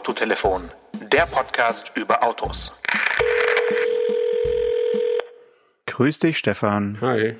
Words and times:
Autotelefon, 0.00 0.70
der 1.12 1.26
Podcast 1.26 1.92
über 1.94 2.24
Autos. 2.24 2.74
Grüß 5.84 6.20
dich, 6.20 6.38
Stefan. 6.38 6.98
Hi. 7.02 7.36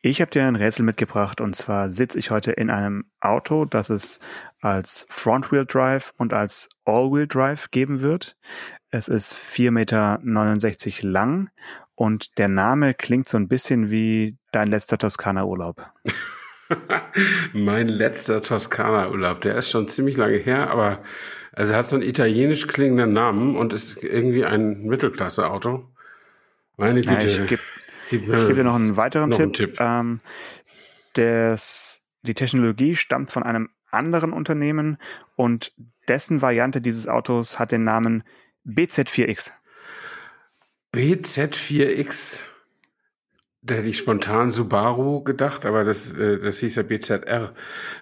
Ich 0.00 0.22
habe 0.22 0.30
dir 0.30 0.44
ein 0.44 0.56
Rätsel 0.56 0.86
mitgebracht 0.86 1.42
und 1.42 1.54
zwar 1.54 1.92
sitze 1.92 2.18
ich 2.18 2.30
heute 2.30 2.52
in 2.52 2.70
einem 2.70 3.04
Auto, 3.20 3.66
das 3.66 3.90
es 3.90 4.20
als 4.62 5.06
Front-Wheel 5.10 5.66
Drive 5.66 6.14
und 6.16 6.32
als 6.32 6.70
All-Wheel 6.86 7.26
Drive 7.26 7.70
geben 7.70 8.00
wird. 8.00 8.38
Es 8.88 9.08
ist 9.08 9.34
4,69 9.34 9.70
Meter 9.70 11.08
lang 11.08 11.50
und 11.94 12.38
der 12.38 12.48
Name 12.48 12.94
klingt 12.94 13.28
so 13.28 13.36
ein 13.36 13.48
bisschen 13.48 13.90
wie 13.90 14.38
dein 14.50 14.68
letzter 14.68 14.96
Toskana-Urlaub. 14.96 15.84
mein 17.52 17.88
letzter 17.88 18.40
Toskana-Urlaub, 18.40 19.42
der 19.42 19.56
ist 19.56 19.68
schon 19.68 19.88
ziemlich 19.88 20.16
lange 20.16 20.38
her, 20.38 20.70
aber 20.70 21.02
also 21.52 21.72
er 21.72 21.78
hat 21.78 21.86
so 21.86 21.96
einen 21.96 22.08
italienisch 22.08 22.66
klingenden 22.66 23.12
Namen 23.12 23.56
und 23.56 23.72
ist 23.72 24.02
irgendwie 24.02 24.44
ein 24.44 24.82
Mittelklasse-Auto. 24.82 25.88
Meine 26.76 27.00
Güte. 27.00 27.12
Ja, 27.12 27.42
ich 27.42 27.48
gebe 27.48 27.60
geb, 28.08 28.26
geb 28.26 28.56
dir 28.56 28.64
noch 28.64 28.74
einen 28.74 28.96
weiteren 28.96 29.30
noch 29.30 29.36
Tipp. 29.36 29.46
Einen 29.46 29.52
Tipp. 29.54 29.76
Ähm, 29.80 30.20
des, 31.16 32.02
die 32.22 32.34
Technologie 32.34 32.96
stammt 32.96 33.32
von 33.32 33.42
einem 33.42 33.70
anderen 33.90 34.32
Unternehmen 34.32 34.98
und 35.36 35.72
dessen 36.08 36.42
Variante 36.42 36.80
dieses 36.80 37.08
Autos 37.08 37.58
hat 37.58 37.72
den 37.72 37.82
Namen 37.82 38.22
BZ4X. 38.66 39.52
BZ4X? 40.94 42.42
Da 43.62 43.74
hätte 43.74 43.88
ich 43.88 43.98
spontan 43.98 44.50
Subaru 44.50 45.22
gedacht, 45.22 45.66
aber 45.66 45.84
das, 45.84 46.12
äh, 46.12 46.38
das 46.38 46.60
hieß 46.60 46.76
ja 46.76 46.82
BZR. 46.82 47.52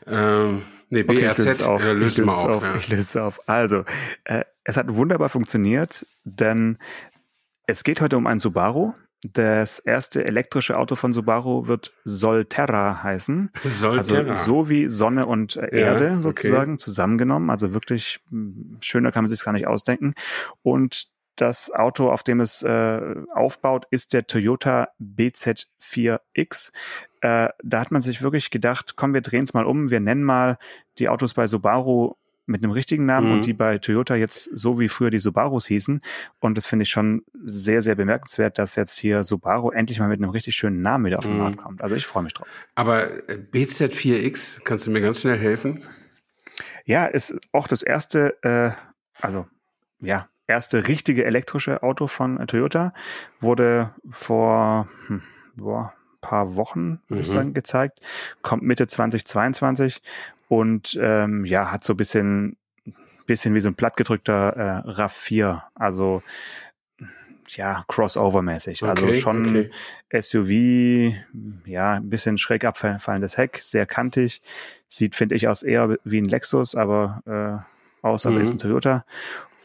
Ähm, 0.06 0.62
nee, 0.90 1.04
okay, 1.06 1.20
BRZ. 1.20 1.38
Ich 1.38 1.44
löse 1.44 1.68
auf. 1.68 1.84
Ja, 1.84 1.92
löse 1.92 2.22
ich, 2.22 2.26
löse 2.26 2.32
auf, 2.32 2.48
auf 2.48 2.62
ja. 2.62 2.76
ich 2.76 2.88
löse 2.88 3.02
es 3.02 3.16
auf. 3.16 3.48
Also, 3.48 3.84
äh, 4.24 4.44
es 4.64 4.76
hat 4.76 4.94
wunderbar 4.94 5.28
funktioniert, 5.28 6.06
denn 6.24 6.78
es 7.66 7.84
geht 7.84 8.00
heute 8.00 8.16
um 8.16 8.26
ein 8.26 8.38
Subaru. 8.38 8.92
Das 9.32 9.80
erste 9.80 10.24
elektrische 10.24 10.78
Auto 10.78 10.94
von 10.94 11.12
Subaru 11.12 11.66
wird 11.66 11.92
Solterra 12.04 13.02
heißen. 13.02 13.50
Solterra. 13.64 14.30
Also 14.30 14.44
so 14.44 14.68
wie 14.68 14.88
Sonne 14.88 15.26
und 15.26 15.56
Erde 15.56 16.04
ja, 16.04 16.20
sozusagen 16.20 16.74
okay. 16.74 16.78
zusammengenommen. 16.78 17.50
Also 17.50 17.74
wirklich 17.74 18.20
hm, 18.30 18.78
schöner 18.80 19.10
kann 19.10 19.24
man 19.24 19.28
sich 19.28 19.44
gar 19.44 19.52
nicht 19.52 19.66
ausdenken. 19.66 20.14
Und 20.62 21.08
das 21.40 21.72
Auto, 21.72 22.10
auf 22.10 22.22
dem 22.22 22.40
es 22.40 22.62
äh, 22.62 23.14
aufbaut, 23.34 23.86
ist 23.90 24.12
der 24.12 24.26
Toyota 24.26 24.88
BZ4X. 25.00 26.72
Äh, 27.20 27.48
da 27.62 27.80
hat 27.80 27.90
man 27.90 28.02
sich 28.02 28.22
wirklich 28.22 28.50
gedacht, 28.50 28.94
komm, 28.96 29.14
wir 29.14 29.20
drehen 29.20 29.44
es 29.44 29.54
mal 29.54 29.64
um, 29.64 29.90
wir 29.90 30.00
nennen 30.00 30.24
mal 30.24 30.58
die 30.98 31.08
Autos 31.08 31.34
bei 31.34 31.46
Subaru 31.46 32.14
mit 32.48 32.62
einem 32.62 32.72
richtigen 32.72 33.04
Namen 33.04 33.28
mhm. 33.28 33.32
und 33.34 33.46
die 33.46 33.52
bei 33.52 33.78
Toyota 33.78 34.16
jetzt 34.16 34.44
so 34.44 34.80
wie 34.80 34.88
früher 34.88 35.10
die 35.10 35.18
Subarus 35.18 35.66
hießen. 35.66 36.00
Und 36.40 36.56
das 36.56 36.66
finde 36.66 36.84
ich 36.84 36.88
schon 36.88 37.22
sehr, 37.44 37.82
sehr 37.82 37.94
bemerkenswert, 37.94 38.58
dass 38.58 38.74
jetzt 38.74 38.98
hier 38.98 39.22
Subaru 39.22 39.70
endlich 39.70 40.00
mal 40.00 40.08
mit 40.08 40.20
einem 40.20 40.30
richtig 40.30 40.56
schönen 40.56 40.80
Namen 40.80 41.04
wieder 41.04 41.18
auf 41.18 41.24
den 41.24 41.34
mhm. 41.34 41.40
Markt 41.40 41.58
kommt. 41.58 41.82
Also 41.82 41.94
ich 41.94 42.06
freue 42.06 42.22
mich 42.22 42.34
drauf. 42.34 42.48
Aber 42.74 43.28
äh, 43.28 43.38
BZ4X, 43.52 44.62
kannst 44.64 44.86
du 44.86 44.90
mir 44.90 45.00
ganz 45.00 45.20
schnell 45.20 45.38
helfen? 45.38 45.84
Ja, 46.84 47.04
ist 47.04 47.38
auch 47.52 47.68
das 47.68 47.82
erste, 47.82 48.42
äh, 48.42 48.70
also 49.20 49.46
ja, 50.00 50.28
erste 50.48 50.88
richtige 50.88 51.24
elektrische 51.24 51.82
Auto 51.82 52.08
von 52.08 52.44
Toyota. 52.46 52.92
Wurde 53.40 53.94
vor 54.10 54.88
hm, 55.06 55.22
boah, 55.54 55.92
paar 56.20 56.56
Wochen 56.56 57.00
mhm. 57.08 57.24
sagen, 57.24 57.54
gezeigt. 57.54 58.00
Kommt 58.42 58.62
Mitte 58.62 58.86
2022 58.86 60.02
und 60.48 60.98
ähm, 61.00 61.44
ja, 61.44 61.70
hat 61.70 61.84
so 61.84 61.92
ein 61.92 61.96
bisschen, 61.96 62.56
bisschen 63.26 63.54
wie 63.54 63.60
so 63.60 63.68
ein 63.68 63.74
plattgedrückter 63.74 64.84
äh, 64.86 64.90
RAV4. 64.90 65.62
Also 65.74 66.22
ja, 67.48 67.84
Crossover-mäßig. 67.88 68.84
Also 68.84 69.02
okay, 69.02 69.06
also 69.06 69.20
schon 69.20 69.48
okay. 69.48 69.70
SUV, 70.20 71.14
ja, 71.66 71.94
ein 71.94 72.10
bisschen 72.10 72.36
schräg 72.38 72.64
abfallendes 72.64 73.38
Heck, 73.38 73.58
sehr 73.58 73.86
kantig. 73.86 74.42
Sieht, 74.88 75.14
finde 75.14 75.34
ich, 75.34 75.48
aus 75.48 75.62
eher 75.62 75.96
wie 76.04 76.20
ein 76.20 76.26
Lexus, 76.26 76.74
aber 76.74 77.22
äh, 78.02 78.06
außer 78.06 78.30
mhm. 78.30 78.40
ist 78.40 78.52
ein 78.52 78.58
Toyota. 78.58 79.04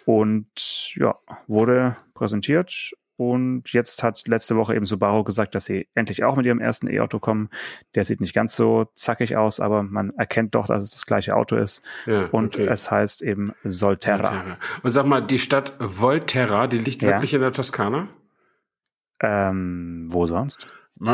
Und 0.06 0.96
ja, 0.96 1.16
wurde 1.48 1.96
präsentiert 2.14 2.94
und 3.16 3.72
jetzt 3.72 4.02
hat 4.02 4.28
letzte 4.28 4.56
Woche 4.56 4.76
eben 4.76 4.86
Subaru 4.86 5.24
gesagt, 5.24 5.54
dass 5.54 5.66
sie 5.66 5.88
endlich 5.94 6.24
auch 6.24 6.36
mit 6.36 6.46
ihrem 6.46 6.60
ersten 6.60 6.90
E-Auto 6.90 7.20
kommen. 7.20 7.50
Der 7.94 8.06
sieht 8.06 8.22
nicht 8.22 8.34
ganz 8.34 8.56
so 8.56 8.86
zackig 8.96 9.38
aus, 9.38 9.60
aber 9.60 9.84
man 9.84 10.12
erkennt 10.18 10.56
doch, 10.56 10.66
dass 10.66 10.82
es 10.82 10.92
das 10.92 11.06
gleiche 11.06 11.36
Auto 11.36 11.56
ist. 11.56 11.86
Ja, 12.08 12.26
und 12.32 12.56
okay. 12.56 12.66
es 12.66 12.90
heißt 12.90 13.22
eben 13.22 13.54
Solterra. 13.64 14.32
Solterra. 14.32 14.58
Und 14.82 14.92
sag 14.92 15.06
mal, 15.06 15.22
die 15.22 15.40
Stadt 15.40 15.74
Volterra, 15.80 16.68
die 16.68 16.80
liegt 16.80 17.04
ja. 17.04 17.10
wirklich 17.10 17.34
in 17.34 17.42
der 17.42 17.52
Toskana? 17.52 18.08
Ähm, 19.22 20.08
wo 20.10 20.26
sonst? 20.26 20.68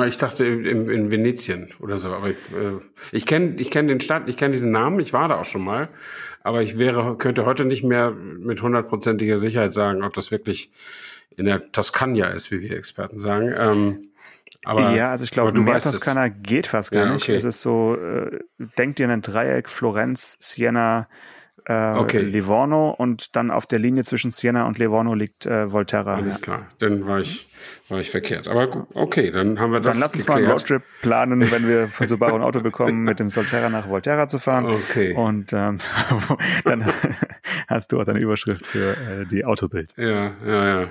Ich 0.08 0.18
dachte 0.18 0.46
in, 0.46 0.90
in 0.90 1.10
Venetien 1.10 1.74
oder 1.80 1.98
so, 1.98 2.14
aber 2.14 2.30
ich, 2.30 2.38
äh, 2.54 2.80
ich 3.12 3.26
kenne 3.26 3.56
ich 3.58 3.72
kenn 3.72 3.88
den 3.88 4.02
Stadt, 4.02 4.28
ich 4.28 4.38
kenne 4.38 4.54
diesen 4.54 4.72
Namen, 4.72 5.00
ich 5.00 5.14
war 5.14 5.28
da 5.28 5.40
auch 5.40 5.46
schon 5.46 5.64
mal, 5.64 5.90
aber 6.44 6.62
ich 6.62 6.78
wäre, 6.78 7.18
könnte 7.18 7.46
heute 7.46 7.66
nicht 7.66 7.84
mehr 7.84 8.12
mit 8.12 8.62
hundertprozentiger 8.62 9.40
Sicherheit 9.40 9.74
sagen, 9.74 10.04
ob 10.04 10.14
das 10.14 10.32
wirklich 10.32 10.72
in 11.38 11.46
der 11.46 11.72
Toskana 11.72 12.28
ist, 12.28 12.52
wie 12.52 12.62
wir 12.62 12.78
Experten 12.78 13.20
sagen. 13.20 13.54
Ähm, 13.58 14.10
aber, 14.66 14.92
ja, 14.92 15.12
also 15.12 15.24
ich 15.24 15.32
glaube, 15.32 15.54
du 15.54 15.66
weißt, 15.66 15.92
Toskana 15.92 16.28
es. 16.28 16.34
geht 16.44 16.68
fast 16.68 16.92
gar 16.92 17.06
ja, 17.06 17.14
nicht. 17.14 17.24
Okay. 17.24 17.36
Es 17.36 17.46
ist 17.46 17.62
so, 17.62 17.96
äh, 17.96 18.40
denk 18.78 18.98
dir 18.98 19.10
ein 19.10 19.22
Dreieck, 19.22 19.70
Florenz, 19.70 20.38
Siena, 20.42 21.08
äh, 21.66 21.94
okay. 21.98 22.22
Livorno 22.22 22.92
und 22.92 23.36
dann 23.36 23.52
auf 23.52 23.66
der 23.66 23.80
Linie 23.80 24.04
zwischen 24.04 24.32
Siena 24.32 24.68
und 24.68 24.78
Livorno 24.78 25.14
liegt 25.14 25.46
äh, 25.46 25.72
Volterra. 25.72 26.16
Alles 26.16 26.36
ja. 26.36 26.42
klar, 26.42 26.68
dann 26.80 27.06
war 27.06 27.20
ich, 27.20 27.48
war 27.88 28.00
ich 28.00 28.10
verkehrt. 28.10 28.48
Aber 28.48 28.88
okay, 28.94 29.32
dann 29.32 29.60
haben 29.60 29.72
wir 29.72 29.80
das 29.80 29.96
Dann 29.98 30.02
lass 30.02 30.14
uns 30.14 30.26
geklärt. 30.26 30.42
mal 30.42 30.46
einen 30.46 30.52
Roadtrip 30.52 30.84
planen, 31.02 31.52
wenn 31.52 31.68
wir 31.68 31.88
von 31.90 32.08
Subaru 32.08 32.36
ein 32.36 32.42
Auto 32.42 32.62
bekommen, 32.62 33.04
mit 33.04 33.20
dem 33.20 33.30
Solterra 33.30 33.70
nach 33.70 33.88
Volterra 33.88 34.28
zu 34.28 34.40
fahren. 34.40 34.66
Okay. 34.66 35.14
Und 35.14 35.54
ähm, 35.54 35.80
dann 36.64 36.86
hast 37.68 37.92
du 37.92 38.00
auch 38.00 38.06
deine 38.06 38.20
Überschrift 38.20 38.66
für 38.66 38.92
äh, 38.92 39.26
die 39.26 39.46
Autobild. 39.46 39.94
Ja, 39.98 40.34
ja, 40.46 40.90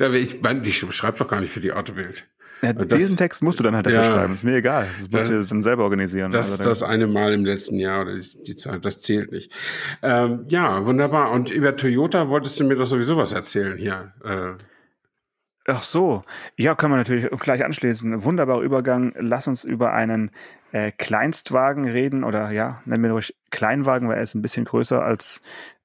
ja. 0.00 0.10
ich, 0.12 0.42
ich 0.42 0.94
schreibe 0.94 1.18
doch 1.18 1.28
gar 1.28 1.40
nicht 1.40 1.52
für 1.52 1.60
die 1.60 1.72
Autobild. 1.72 2.28
Ja, 2.62 2.72
das, 2.72 2.98
diesen 2.98 3.16
Text 3.16 3.42
musst 3.42 3.60
du 3.60 3.64
dann 3.64 3.74
halt 3.74 3.86
dafür 3.86 4.00
ja, 4.00 4.06
schreiben. 4.06 4.34
Ist 4.34 4.44
mir 4.44 4.56
egal. 4.56 4.88
Das 5.10 5.28
musst 5.28 5.50
du 5.50 5.54
dann 5.54 5.62
selber 5.62 5.84
organisieren. 5.84 6.30
Das 6.30 6.52
also 6.52 6.64
das 6.64 6.82
eine 6.82 7.06
Mal 7.06 7.34
im 7.34 7.44
letzten 7.44 7.78
Jahr 7.78 8.02
oder 8.02 8.16
die, 8.16 8.42
die 8.42 8.56
Zeit, 8.56 8.84
das 8.84 9.02
zählt 9.02 9.30
nicht. 9.30 9.52
Ähm, 10.02 10.46
ja, 10.48 10.86
wunderbar. 10.86 11.32
Und 11.32 11.50
über 11.50 11.76
Toyota 11.76 12.28
wolltest 12.28 12.58
du 12.58 12.64
mir 12.64 12.76
doch 12.76 12.86
sowieso 12.86 13.16
was 13.16 13.32
erzählen 13.32 13.76
hier. 13.76 14.12
Äh. 14.24 14.62
Ach 15.66 15.82
so. 15.82 16.24
Ja, 16.56 16.74
können 16.74 16.92
wir 16.92 16.98
natürlich 16.98 17.28
gleich 17.40 17.64
anschließen. 17.64 18.24
Wunderbarer 18.24 18.62
Übergang. 18.62 19.12
Lass 19.18 19.48
uns 19.48 19.64
über 19.64 19.92
einen 19.92 20.30
äh, 20.72 20.92
Kleinstwagen 20.92 21.86
reden 21.86 22.24
oder 22.24 22.50
ja, 22.50 22.80
nennen 22.84 23.02
wir 23.02 23.12
ruhig 23.12 23.34
Kleinwagen, 23.50 24.08
weil 24.08 24.16
er 24.16 24.22
ist 24.22 24.34
ein 24.34 24.42
bisschen 24.42 24.64
größer 24.64 25.02
als 25.02 25.42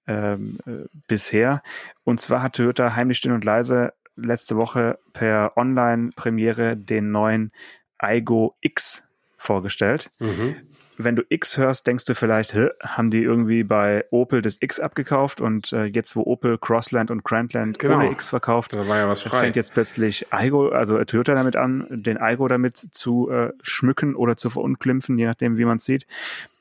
ähm, 0.07 0.57
äh, 0.65 0.87
bisher. 1.07 1.63
Und 2.03 2.21
zwar 2.21 2.43
hat 2.43 2.55
Toyota 2.55 2.95
heimlich 2.95 3.17
still 3.17 3.33
und 3.33 3.43
leise 3.43 3.93
letzte 4.23 4.55
Woche 4.55 4.99
per 5.13 5.53
Online-Premiere 5.55 6.77
den 6.77 7.11
neuen 7.11 7.51
Aigo 7.97 8.55
X 8.61 9.07
vorgestellt. 9.37 10.09
Mhm. 10.19 10.55
Wenn 10.97 11.15
du 11.15 11.23
X 11.29 11.57
hörst, 11.57 11.87
denkst 11.87 12.05
du 12.05 12.13
vielleicht, 12.13 12.53
haben 12.83 13.09
die 13.09 13.23
irgendwie 13.23 13.63
bei 13.63 14.05
Opel 14.11 14.41
das 14.41 14.61
X 14.61 14.79
abgekauft 14.79 15.41
und 15.41 15.73
äh, 15.73 15.85
jetzt, 15.85 16.15
wo 16.15 16.23
Opel 16.23 16.57
Crossland 16.59 17.09
und 17.09 17.23
Grandland 17.23 17.79
genau. 17.79 17.95
ohne 17.95 18.11
X 18.11 18.29
verkauft, 18.29 18.73
da 18.73 18.87
war 18.87 18.97
ja 18.97 19.07
was 19.07 19.23
frei. 19.23 19.39
fängt 19.39 19.55
jetzt 19.55 19.73
plötzlich 19.73 20.31
Aigo, 20.31 20.69
also 20.69 21.03
Toyota 21.03 21.33
damit 21.33 21.55
an, 21.55 21.87
den 21.89 22.19
Aigo 22.19 22.47
damit 22.47 22.77
zu 22.77 23.31
äh, 23.31 23.51
schmücken 23.61 24.16
oder 24.16 24.37
zu 24.37 24.49
verunglimpfen, 24.51 25.17
je 25.17 25.25
nachdem, 25.25 25.57
wie 25.57 25.66
man 25.66 25.78
es 25.78 25.85
sieht. 25.85 26.05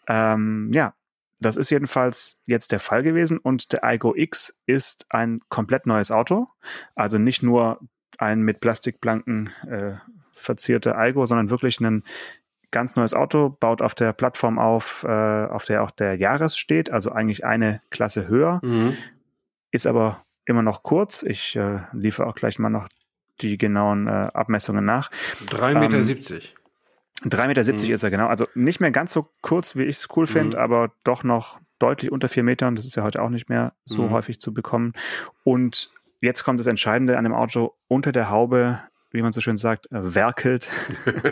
Ähm, 0.08 0.70
ja, 0.73 0.94
das 1.40 1.56
ist 1.56 1.70
jedenfalls 1.70 2.38
jetzt 2.46 2.70
der 2.72 2.81
Fall 2.81 3.02
gewesen 3.02 3.38
und 3.38 3.72
der 3.72 3.81
Igo 3.82 4.14
X 4.14 4.60
ist 4.66 5.06
ein 5.08 5.40
komplett 5.48 5.87
neues 5.87 6.10
Auto. 6.10 6.48
Also 6.94 7.19
nicht 7.19 7.42
nur 7.42 7.81
ein 8.19 8.42
mit 8.42 8.60
Plastikplanken 8.60 9.50
äh, 9.66 9.94
verzierter 10.32 10.94
Igo, 10.98 11.25
sondern 11.26 11.50
wirklich 11.50 11.81
ein 11.81 12.04
ganz 12.70 12.94
neues 12.94 13.14
Auto, 13.14 13.48
baut 13.48 13.82
auf 13.82 13.94
der 13.94 14.12
Plattform 14.12 14.58
auf, 14.58 15.04
äh, 15.04 15.08
auf 15.46 15.64
der 15.64 15.82
auch 15.82 15.90
der 15.90 16.14
Jahres 16.16 16.56
steht, 16.56 16.90
also 16.90 17.10
eigentlich 17.10 17.44
eine 17.44 17.82
Klasse 17.90 18.28
höher, 18.28 18.60
mhm. 18.62 18.96
ist 19.70 19.87
aber 19.87 20.25
immer 20.44 20.62
noch 20.62 20.82
kurz. 20.82 21.22
Ich 21.22 21.56
äh, 21.56 21.81
liefere 21.92 22.26
auch 22.26 22.34
gleich 22.34 22.58
mal 22.58 22.70
noch 22.70 22.88
die 23.40 23.58
genauen 23.58 24.06
äh, 24.06 24.10
Abmessungen 24.10 24.84
nach. 24.84 25.10
3,70 25.46 25.75
Meter. 25.75 26.34
Ähm, 26.34 26.60
3,70 27.25 27.46
Meter 27.46 27.62
mhm. 27.64 27.93
ist 27.93 28.02
er 28.02 28.11
genau. 28.11 28.26
Also 28.26 28.46
nicht 28.55 28.81
mehr 28.81 28.90
ganz 28.90 29.12
so 29.12 29.28
kurz, 29.43 29.76
wie 29.76 29.84
ich 29.84 29.96
es 29.96 30.08
cool 30.17 30.26
finde, 30.26 30.56
mhm. 30.56 30.62
aber 30.62 30.93
doch 31.05 31.25
noch 31.25 31.61
deutlich 31.78 32.12
unter 32.12 32.28
vier 32.28 32.43
Metern. 32.43 32.76
Das 32.76 32.84
ist 32.84 32.94
ja 32.94 33.02
heute 33.02 33.22
auch 33.22 33.31
nicht 33.31 33.49
mehr 33.49 33.72
so 33.84 34.05
mhm. 34.05 34.11
häufig 34.11 34.40
zu 34.40 34.55
bekommen. 34.55 34.93
Und 35.44 35.90
jetzt 36.20 36.44
kommt 36.44 36.61
das 36.61 36.67
Entscheidende 36.67 37.19
an 37.19 37.25
dem 37.25 37.34
Auto. 37.34 37.75
Unter 37.88 38.12
der 38.12 38.31
Haube, 38.31 38.81
wie 39.11 39.22
man 39.22 39.32
so 39.32 39.40
schön 39.40 39.56
sagt, 39.56 39.90
äh, 39.90 40.14
werkelt 40.14 40.70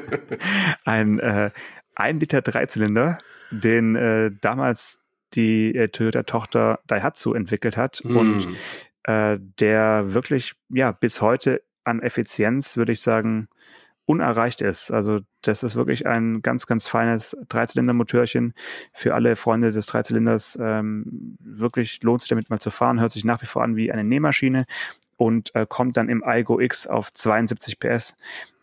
ein 0.84 1.18
äh, 1.20 1.50
1 1.94 2.20
Liter 2.20 2.42
Dreizylinder, 2.42 3.18
den 3.50 3.96
äh, 3.96 4.30
damals 4.40 5.04
die 5.34 5.74
äh, 5.74 5.88
Toyota-Tochter 5.88 6.80
Daihatsu 6.86 7.34
entwickelt 7.34 7.76
hat 7.76 8.02
Mhm. 8.04 8.16
und 8.16 8.48
äh, 9.04 9.38
der 9.58 10.14
wirklich 10.14 10.54
ja 10.68 10.92
bis 10.92 11.20
heute 11.20 11.62
an 11.84 12.00
Effizienz, 12.00 12.76
würde 12.76 12.92
ich 12.92 13.00
sagen, 13.00 13.48
unerreicht 14.08 14.62
ist. 14.62 14.90
Also 14.90 15.20
das 15.42 15.62
ist 15.62 15.76
wirklich 15.76 16.06
ein 16.06 16.40
ganz, 16.40 16.66
ganz 16.66 16.88
feines 16.88 17.36
Dreizylinder-Motörchen 17.50 18.54
für 18.94 19.14
alle 19.14 19.36
Freunde 19.36 19.70
des 19.70 19.84
Dreizylinders. 19.84 20.58
Ähm, 20.60 21.36
wirklich 21.40 22.02
lohnt 22.02 22.22
sich 22.22 22.30
damit 22.30 22.48
mal 22.48 22.58
zu 22.58 22.70
fahren, 22.70 23.00
hört 23.00 23.12
sich 23.12 23.24
nach 23.24 23.42
wie 23.42 23.46
vor 23.46 23.62
an 23.62 23.76
wie 23.76 23.92
eine 23.92 24.04
Nähmaschine 24.04 24.64
und 25.18 25.54
äh, 25.54 25.66
kommt 25.68 25.98
dann 25.98 26.08
im 26.08 26.24
iGo 26.26 26.58
X 26.58 26.86
auf 26.86 27.12
72 27.12 27.78
PS. 27.78 28.16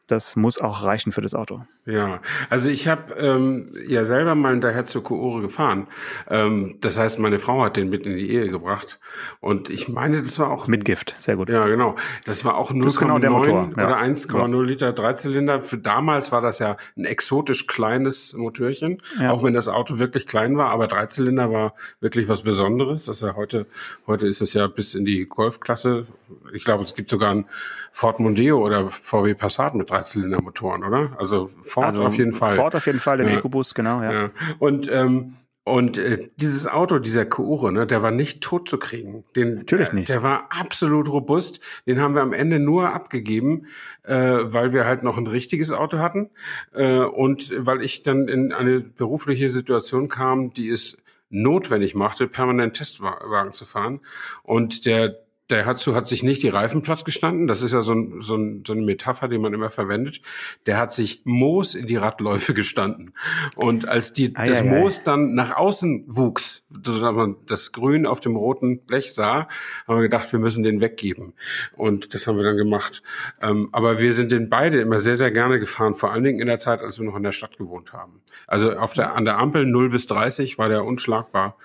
Das 0.08 0.36
muss 0.36 0.60
auch 0.60 0.84
reichen 0.84 1.12
für 1.12 1.22
das 1.22 1.34
Auto. 1.34 1.64
Ja, 1.86 2.20
also 2.50 2.70
ich 2.70 2.88
habe 2.88 3.14
ähm, 3.16 3.72
ja 3.88 4.06
selber 4.06 4.36
mal 4.36 4.54
ein 4.54 4.62
Daihatsu 4.62 5.02
Koore 5.02 5.42
gefahren. 5.42 5.88
Ähm, 6.30 6.78
das 6.82 6.98
heißt, 6.98 7.18
meine 7.20 7.40
Frau 7.40 7.64
hat 7.64 7.76
den 7.76 7.90
mit 7.90 8.06
in 8.06 8.16
die 8.16 8.30
Ehe 8.30 8.50
gebracht. 8.50 9.00
Und 9.40 9.70
ich 9.70 9.88
meine, 9.88 10.22
das 10.22 10.38
war 10.38 10.52
auch... 10.52 10.68
Mit 10.68 10.86
Gift, 10.86 11.16
sehr 11.18 11.36
gut. 11.38 11.50
Ja, 11.50 11.66
genau. 11.68 11.96
Das 12.26 12.46
war 12.46 12.56
auch 12.56 12.72
0,9 12.72 12.86
ist 12.86 13.00
genau 13.00 13.20
der 13.20 13.32
ja. 13.32 13.38
oder 13.38 13.98
1,0 13.98 14.64
Liter 14.64 14.94
Dreizylinder. 14.94 15.62
Für 15.62 15.78
damals 15.78 16.32
war 16.32 16.42
das 16.42 16.60
ja 16.60 16.78
ein 16.96 17.06
exotisch 17.06 17.66
kleines 17.66 18.34
Motörchen, 18.34 19.02
Ja. 19.20 19.32
auch 19.32 19.44
wenn 19.44 19.54
das 19.54 19.68
Auto 19.68 19.98
wirklich 19.98 20.28
klein 20.28 20.58
war. 20.58 20.70
Aber 20.70 20.88
Dreizylinder 20.88 21.52
war 21.52 21.74
wirklich 22.00 22.28
was 22.28 22.44
Besonderes. 22.44 23.06
Das 23.06 23.18
ist 23.18 23.24
ja 23.24 23.36
heute, 23.36 23.66
heute 24.06 24.28
ist 24.28 24.42
es 24.42 24.54
ja 24.54 24.68
bis 24.68 24.94
in 24.94 25.06
die 25.06 25.26
Golfklasse. 25.26 26.06
Ich 26.54 26.64
glaube, 26.64 26.84
es 26.84 26.94
gibt 26.96 27.10
sogar 27.10 27.32
ein 27.32 27.46
Ford 27.92 28.20
Mondeo 28.20 28.64
oder 28.64 28.88
VW 28.88 29.36
Passat 29.36 29.76
mit 29.76 29.90
Dreizylindermotoren, 29.96 30.84
oder? 30.84 31.16
Also 31.18 31.50
Ford 31.62 31.86
also 31.88 32.04
auf 32.04 32.18
jeden 32.18 32.34
Fall. 32.34 32.56
Ford 32.56 32.76
auf 32.76 32.86
jeden 32.86 33.00
Fall, 33.00 33.18
den 33.18 33.30
Ja. 33.30 33.38
EcoBoost, 33.38 33.76
genau, 33.76 34.02
ja. 34.02 34.12
Ja. 34.12 34.30
Und 34.60 34.90
ähm, 34.92 35.36
und 35.68 35.98
äh, 35.98 36.30
dieses 36.36 36.68
Auto, 36.68 37.00
dieser 37.00 37.26
Koore, 37.26 37.72
ne, 37.72 37.88
der 37.88 38.04
war 38.04 38.12
nicht 38.12 38.42
tot 38.42 38.70
zu 38.70 38.78
kriegen. 38.78 39.24
Den, 39.36 39.56
Natürlich 39.56 39.90
äh, 39.90 39.96
nicht. 39.96 40.10
Der 40.10 40.22
war 40.22 40.50
absolut 40.52 41.10
robust. 41.10 41.60
Den 41.88 42.00
haben 42.00 42.14
wir 42.14 42.22
am 42.22 42.34
Ende 42.34 42.60
nur 42.60 42.94
abgegeben, 42.94 43.66
äh, 44.04 44.14
weil 44.14 44.74
wir 44.74 44.86
halt 44.86 45.02
noch 45.02 45.18
ein 45.18 45.26
richtiges 45.26 45.72
Auto 45.72 45.98
hatten 45.98 46.30
äh, 46.76 47.00
und 47.00 47.52
weil 47.58 47.82
ich 47.82 48.04
dann 48.04 48.28
in 48.28 48.54
eine 48.54 48.80
berufliche 48.80 49.50
Situation 49.50 50.08
kam, 50.08 50.54
die 50.54 50.70
es 50.70 51.00
notwendig 51.32 51.96
machte, 51.96 52.28
permanent 52.28 52.76
Testwagen 52.76 53.54
zu 53.54 53.66
fahren. 53.66 54.02
Und 54.44 54.86
der 54.86 55.25
der 55.50 55.68
Hatsu 55.68 55.94
hat 55.94 56.08
sich 56.08 56.24
nicht 56.24 56.42
die 56.42 56.50
Reifen 56.50 56.82
platt 56.82 57.06
gestanden. 57.06 57.46
Das 57.48 57.62
ist 57.62 57.74
ja 57.74 57.84
so, 57.84 57.94
ein, 57.94 58.22
so, 58.22 58.36
ein, 58.36 58.64
so 58.66 58.74
eine 58.74 58.82
Metapher, 58.82 59.28
die 59.28 59.38
man 59.38 59.54
immer 59.54 59.70
verwendet. 59.70 60.22
Der 60.66 60.78
hat 60.78 60.92
sich 60.92 61.22
Moos 61.24 61.76
in 61.76 61.86
die 61.86 61.98
Radläufe 61.98 62.54
gestanden. 62.54 63.14
Und 63.56 63.88
als 63.88 64.12
die, 64.12 64.36
Ei, 64.36 64.48
das 64.48 64.62
ei, 64.62 64.62
ei. 64.62 64.80
Moos 64.80 65.04
dann 65.04 65.36
nach 65.36 65.56
außen 65.56 66.06
wuchs, 66.08 66.64
so 66.70 67.00
dass 67.00 67.14
man 67.14 67.36
das 67.46 67.72
Grün 67.72 68.08
auf 68.08 68.20
dem 68.22 68.36
roten 68.36 68.80
Blech 68.86 69.14
sah, 69.14 69.48
haben 69.88 69.98
wir 69.98 70.02
gedacht, 70.02 70.32
wir 70.32 70.40
müssen 70.40 70.64
den 70.64 70.82
weggeben. 70.82 71.34
Und 71.76 72.16
das 72.16 72.26
haben 72.26 72.38
wir 72.38 72.44
dann 72.44 72.58
gemacht. 72.58 73.04
Ähm, 73.40 73.70
aber 73.72 74.00
wir 74.00 74.14
sind 74.14 74.32
den 74.32 74.50
beide 74.50 74.82
immer 74.82 75.00
sehr, 75.00 75.16
sehr 75.16 75.32
gerne 75.32 75.60
gefahren, 75.60 75.94
vor 75.94 76.12
allen 76.12 76.24
Dingen 76.24 76.40
in 76.40 76.48
der 76.48 76.58
Zeit, 76.58 76.82
als 76.82 76.98
wir 77.00 77.06
noch 77.06 77.16
in 77.16 77.24
der 77.24 77.34
Stadt 77.34 77.58
gewohnt 77.58 77.94
haben. 77.94 78.22
Also 78.48 78.72
auf 78.78 78.94
der, 78.94 79.16
an 79.16 79.26
der 79.26 79.38
Ampel 79.38 79.68
0 79.68 79.90
bis 79.90 80.08
30 80.08 80.58
war 80.58 80.70
der 80.70 80.84
unschlagbar. 80.86 81.56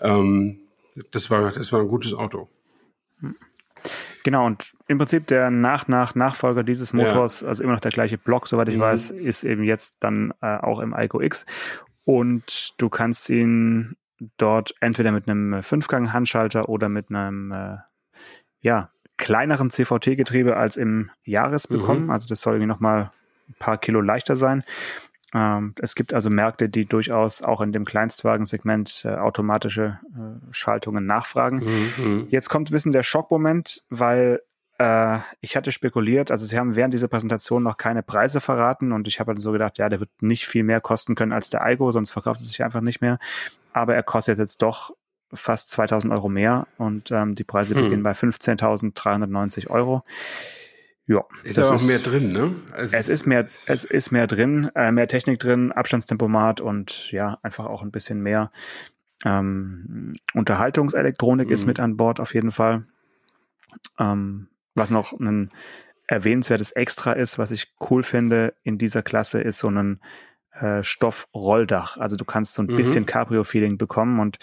Ähm, 0.00 0.58
das 1.12 1.30
war, 1.30 1.52
das 1.52 1.72
war 1.72 1.80
ein 1.80 1.88
gutes 1.88 2.12
Auto. 2.12 2.48
Genau, 4.24 4.44
und 4.44 4.72
im 4.88 4.98
Prinzip 4.98 5.26
der 5.28 5.50
nach 5.50 5.88
nach 5.88 6.14
Nachfolger 6.14 6.62
dieses 6.62 6.92
Motors, 6.92 7.42
also 7.42 7.62
immer 7.62 7.72
noch 7.72 7.80
der 7.80 7.90
gleiche 7.90 8.18
Block, 8.18 8.46
soweit 8.46 8.68
ich 8.68 8.76
Mhm. 8.76 8.80
weiß, 8.80 9.10
ist 9.10 9.44
eben 9.44 9.64
jetzt 9.64 10.04
dann 10.04 10.34
äh, 10.42 10.56
auch 10.58 10.80
im 10.80 10.94
Ico 10.96 11.20
X. 11.20 11.46
Und 12.04 12.74
du 12.78 12.90
kannst 12.90 13.30
ihn 13.30 13.96
dort 14.36 14.74
entweder 14.80 15.12
mit 15.12 15.28
einem 15.28 15.62
Fünfgang-Handschalter 15.62 16.68
oder 16.68 16.90
mit 16.90 17.08
einem 17.08 17.52
äh, 17.52 17.76
ja, 18.60 18.90
kleineren 19.16 19.70
CVT-Getriebe 19.70 20.56
als 20.56 20.76
im 20.76 21.10
Jahres 21.24 21.70
Mhm. 21.70 21.78
bekommen. 21.78 22.10
Also 22.10 22.28
das 22.28 22.42
soll 22.42 22.54
irgendwie 22.54 22.68
nochmal 22.68 23.10
ein 23.48 23.54
paar 23.58 23.78
Kilo 23.78 24.02
leichter 24.02 24.36
sein. 24.36 24.62
Ähm, 25.34 25.74
es 25.80 25.94
gibt 25.94 26.12
also 26.12 26.30
Märkte, 26.30 26.68
die 26.68 26.86
durchaus 26.86 27.42
auch 27.42 27.60
in 27.60 27.72
dem 27.72 27.84
Kleinstwagensegment 27.84 29.02
äh, 29.04 29.14
automatische 29.14 29.98
äh, 30.14 30.52
Schaltungen 30.52 31.06
nachfragen. 31.06 31.64
Mhm. 31.96 32.26
Jetzt 32.30 32.48
kommt 32.48 32.70
ein 32.70 32.72
bisschen 32.72 32.92
der 32.92 33.02
Schockmoment, 33.02 33.84
weil 33.90 34.42
äh, 34.78 35.18
ich 35.40 35.56
hatte 35.56 35.72
spekuliert, 35.72 36.30
also 36.30 36.46
sie 36.46 36.58
haben 36.58 36.74
während 36.74 36.94
dieser 36.94 37.08
Präsentation 37.08 37.62
noch 37.62 37.76
keine 37.76 38.02
Preise 38.02 38.40
verraten 38.40 38.92
und 38.92 39.06
ich 39.06 39.20
habe 39.20 39.32
dann 39.32 39.40
so 39.40 39.52
gedacht, 39.52 39.78
ja, 39.78 39.88
der 39.88 40.00
wird 40.00 40.10
nicht 40.20 40.46
viel 40.46 40.64
mehr 40.64 40.80
kosten 40.80 41.14
können 41.14 41.32
als 41.32 41.50
der 41.50 41.64
Igo, 41.66 41.92
sonst 41.92 42.10
verkauft 42.10 42.40
es 42.40 42.48
sich 42.48 42.64
einfach 42.64 42.80
nicht 42.80 43.00
mehr. 43.00 43.18
Aber 43.72 43.94
er 43.94 44.02
kostet 44.02 44.38
jetzt 44.38 44.62
doch 44.62 44.94
fast 45.32 45.70
2000 45.70 46.12
Euro 46.12 46.28
mehr 46.28 46.66
und 46.76 47.12
ähm, 47.12 47.36
die 47.36 47.44
Preise 47.44 47.76
Hm. 47.76 47.84
beginnen 47.84 48.02
bei 48.02 48.12
15.390 48.12 49.68
Euro. 49.68 50.02
Ja, 51.10 51.24
Ist 51.42 51.58
das 51.58 51.72
auch 51.72 51.82
mehr 51.82 51.98
drin, 51.98 52.32
ne? 52.32 52.54
Es 52.92 53.08
ist 53.08 53.26
mehr, 53.26 53.44
es 53.44 53.84
ist 53.84 54.12
mehr 54.12 54.28
drin, 54.28 54.70
äh, 54.76 54.92
mehr 54.92 55.08
Technik 55.08 55.40
drin, 55.40 55.72
Abstandstempomat 55.72 56.60
und 56.60 57.10
ja, 57.10 57.36
einfach 57.42 57.66
auch 57.66 57.82
ein 57.82 57.90
bisschen 57.90 58.22
mehr 58.22 58.52
ähm, 59.24 60.14
Unterhaltungselektronik 60.34 61.50
ist 61.50 61.64
Mhm. 61.64 61.66
mit 61.66 61.80
an 61.80 61.96
Bord 61.96 62.20
auf 62.20 62.32
jeden 62.32 62.52
Fall. 62.52 62.86
Ähm, 63.98 64.50
was 64.76 64.90
noch 64.90 65.12
ein 65.12 65.50
erwähnenswertes 66.06 66.70
Extra 66.70 67.12
ist, 67.14 67.38
was 67.40 67.50
ich 67.50 67.74
cool 67.90 68.04
finde 68.04 68.54
in 68.62 68.78
dieser 68.78 69.02
Klasse, 69.02 69.40
ist 69.40 69.58
so 69.58 69.68
ein 69.68 70.00
äh, 70.52 70.84
Stoffrolldach. 70.84 71.96
Also 71.96 72.16
du 72.16 72.24
kannst 72.24 72.54
so 72.54 72.62
ein 72.62 72.68
Mhm. 72.68 72.76
bisschen 72.76 73.04
Cabrio-Feeling 73.06 73.78
bekommen 73.78 74.20
und 74.20 74.38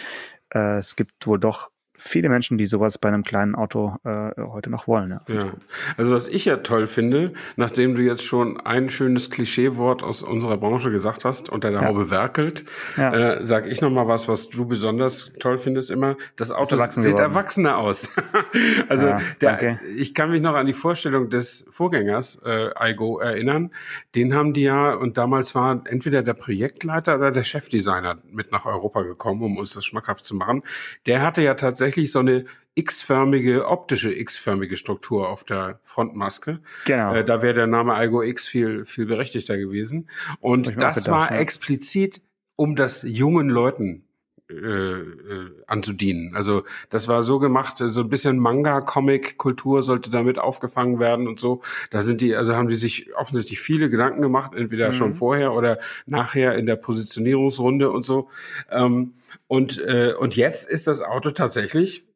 äh, 0.54 0.80
es 0.80 0.98
gibt 0.98 1.28
wohl 1.28 1.40
doch 1.40 1.72
viele 1.98 2.30
Menschen, 2.30 2.58
die 2.58 2.66
sowas 2.68 2.98
bei 2.98 3.10
einem 3.10 3.24
kleinen 3.24 3.56
Auto 3.56 3.96
äh, 4.04 4.32
heute 4.42 4.70
noch 4.70 4.88
wollen. 4.88 5.20
Ja. 5.28 5.36
Ja. 5.36 5.54
Also 5.98 6.14
was 6.14 6.28
ich 6.28 6.46
ja 6.46 6.58
toll 6.58 6.88
finde, 6.88 7.34
nachdem 7.56 7.96
du 7.96 8.02
jetzt 8.04 8.24
schon 8.24 8.60
ein 8.62 8.90
schönes 8.90 9.30
Klischeewort 9.32 10.04
aus 10.04 10.22
unserer 10.24 10.58
Branche 10.58 10.92
gesagt 10.92 11.26
hast, 11.26 11.50
unter 11.50 11.72
der 11.72 11.82
Ja. 11.82 11.88
Haube 11.88 12.10
werkelt, 12.12 12.66
Ja. 12.98 13.14
äh, 13.38 13.46
sag 13.46 13.68
ich 13.68 13.82
noch 13.82 13.90
mal 13.90 14.08
was, 14.08 14.28
was 14.28 14.50
du 14.50 14.66
besonders 14.66 15.32
toll 15.40 15.58
findest 15.58 15.90
immer. 15.92 16.18
Das 16.36 16.52
Auto 16.52 16.76
erwachsen 16.76 17.02
sieht 17.02 17.14
geworden. 17.16 17.32
erwachsener 17.32 17.78
aus. 17.78 18.10
also 18.90 19.16
der, 19.42 19.80
ich 19.98 20.14
kann 20.14 20.30
mich 20.30 20.42
noch 20.42 20.54
an 20.56 20.68
die 20.68 20.74
Vorstellung 20.74 21.30
des 21.30 21.68
Vorgängers 21.72 22.40
äh, 22.46 22.70
iGo 22.92 23.18
erinnern. 23.20 23.72
Den 24.14 24.34
haben 24.36 24.54
die 24.54 24.64
ja 24.64 24.94
und 24.94 25.18
damals 25.18 25.56
war 25.56 25.82
entweder 25.86 26.22
der 26.22 26.34
Projektleiter 26.36 27.16
oder 27.16 27.32
der 27.32 27.44
Chefdesigner 27.44 28.18
mit 28.32 28.52
nach 28.52 28.66
Europa 28.66 29.02
gekommen, 29.02 29.42
um 29.42 29.58
uns 29.58 29.74
das 29.74 29.84
schmackhaft 29.84 30.24
zu 30.24 30.36
machen. 30.36 30.64
Der 31.08 31.22
hatte 31.22 31.42
ja 31.42 31.56
tatsächlich 31.56 31.87
so 32.12 32.20
eine 32.20 32.46
X-förmige, 32.76 33.68
optische 33.68 34.14
X-förmige 34.14 34.78
Struktur 34.78 35.30
auf 35.30 35.44
der 35.44 35.80
Frontmaske. 35.84 36.60
Genau. 36.86 37.16
Äh, 37.16 37.26
da 37.26 37.42
wäre 37.42 37.56
der 37.56 37.68
Name 37.68 37.96
Algo 37.96 38.22
X 38.22 38.48
viel, 38.48 38.86
viel 38.86 39.08
berechtigter 39.08 39.58
gewesen. 39.58 40.10
Und 40.40 40.68
das 40.68 40.98
gedacht, 40.98 41.08
war 41.08 41.32
ja. 41.32 41.40
explizit, 41.40 42.22
um 42.56 42.76
das 42.76 43.04
jungen 43.04 43.50
Leuten 43.50 44.04
äh, 44.50 44.54
äh, 44.54 45.52
anzudienen. 45.68 46.32
Also 46.34 46.64
das 46.90 47.10
war 47.10 47.22
so 47.22 47.38
gemacht, 47.38 47.80
so 47.80 48.02
ein 48.02 48.08
bisschen 48.08 48.40
Manga-Comic-Kultur 48.40 49.84
sollte 49.84 50.10
damit 50.10 50.40
aufgefangen 50.40 51.00
werden 51.00 51.28
und 51.28 51.38
so. 51.38 51.62
Da 51.92 52.02
sind 52.02 52.22
die, 52.22 52.34
also 52.34 52.56
haben 52.56 52.70
die 52.70 52.78
sich 52.78 53.14
offensichtlich 53.18 53.60
viele 53.60 53.90
Gedanken 53.90 54.22
gemacht, 54.22 54.54
entweder 54.56 54.88
Mhm. 54.88 54.94
schon 54.94 55.14
vorher 55.16 55.52
oder 55.52 55.80
nachher 56.06 56.56
in 56.56 56.66
der 56.66 56.78
Positionierungsrunde 56.78 57.92
und 57.92 58.06
so. 58.06 58.30
Ähm, 58.72 59.16
und, 59.48 59.80
äh, 59.80 60.14
und 60.14 60.36
jetzt 60.36 60.70
ist 60.70 60.88
das 60.88 61.02
Auto 61.02 61.32
tatsächlich, 61.32 62.08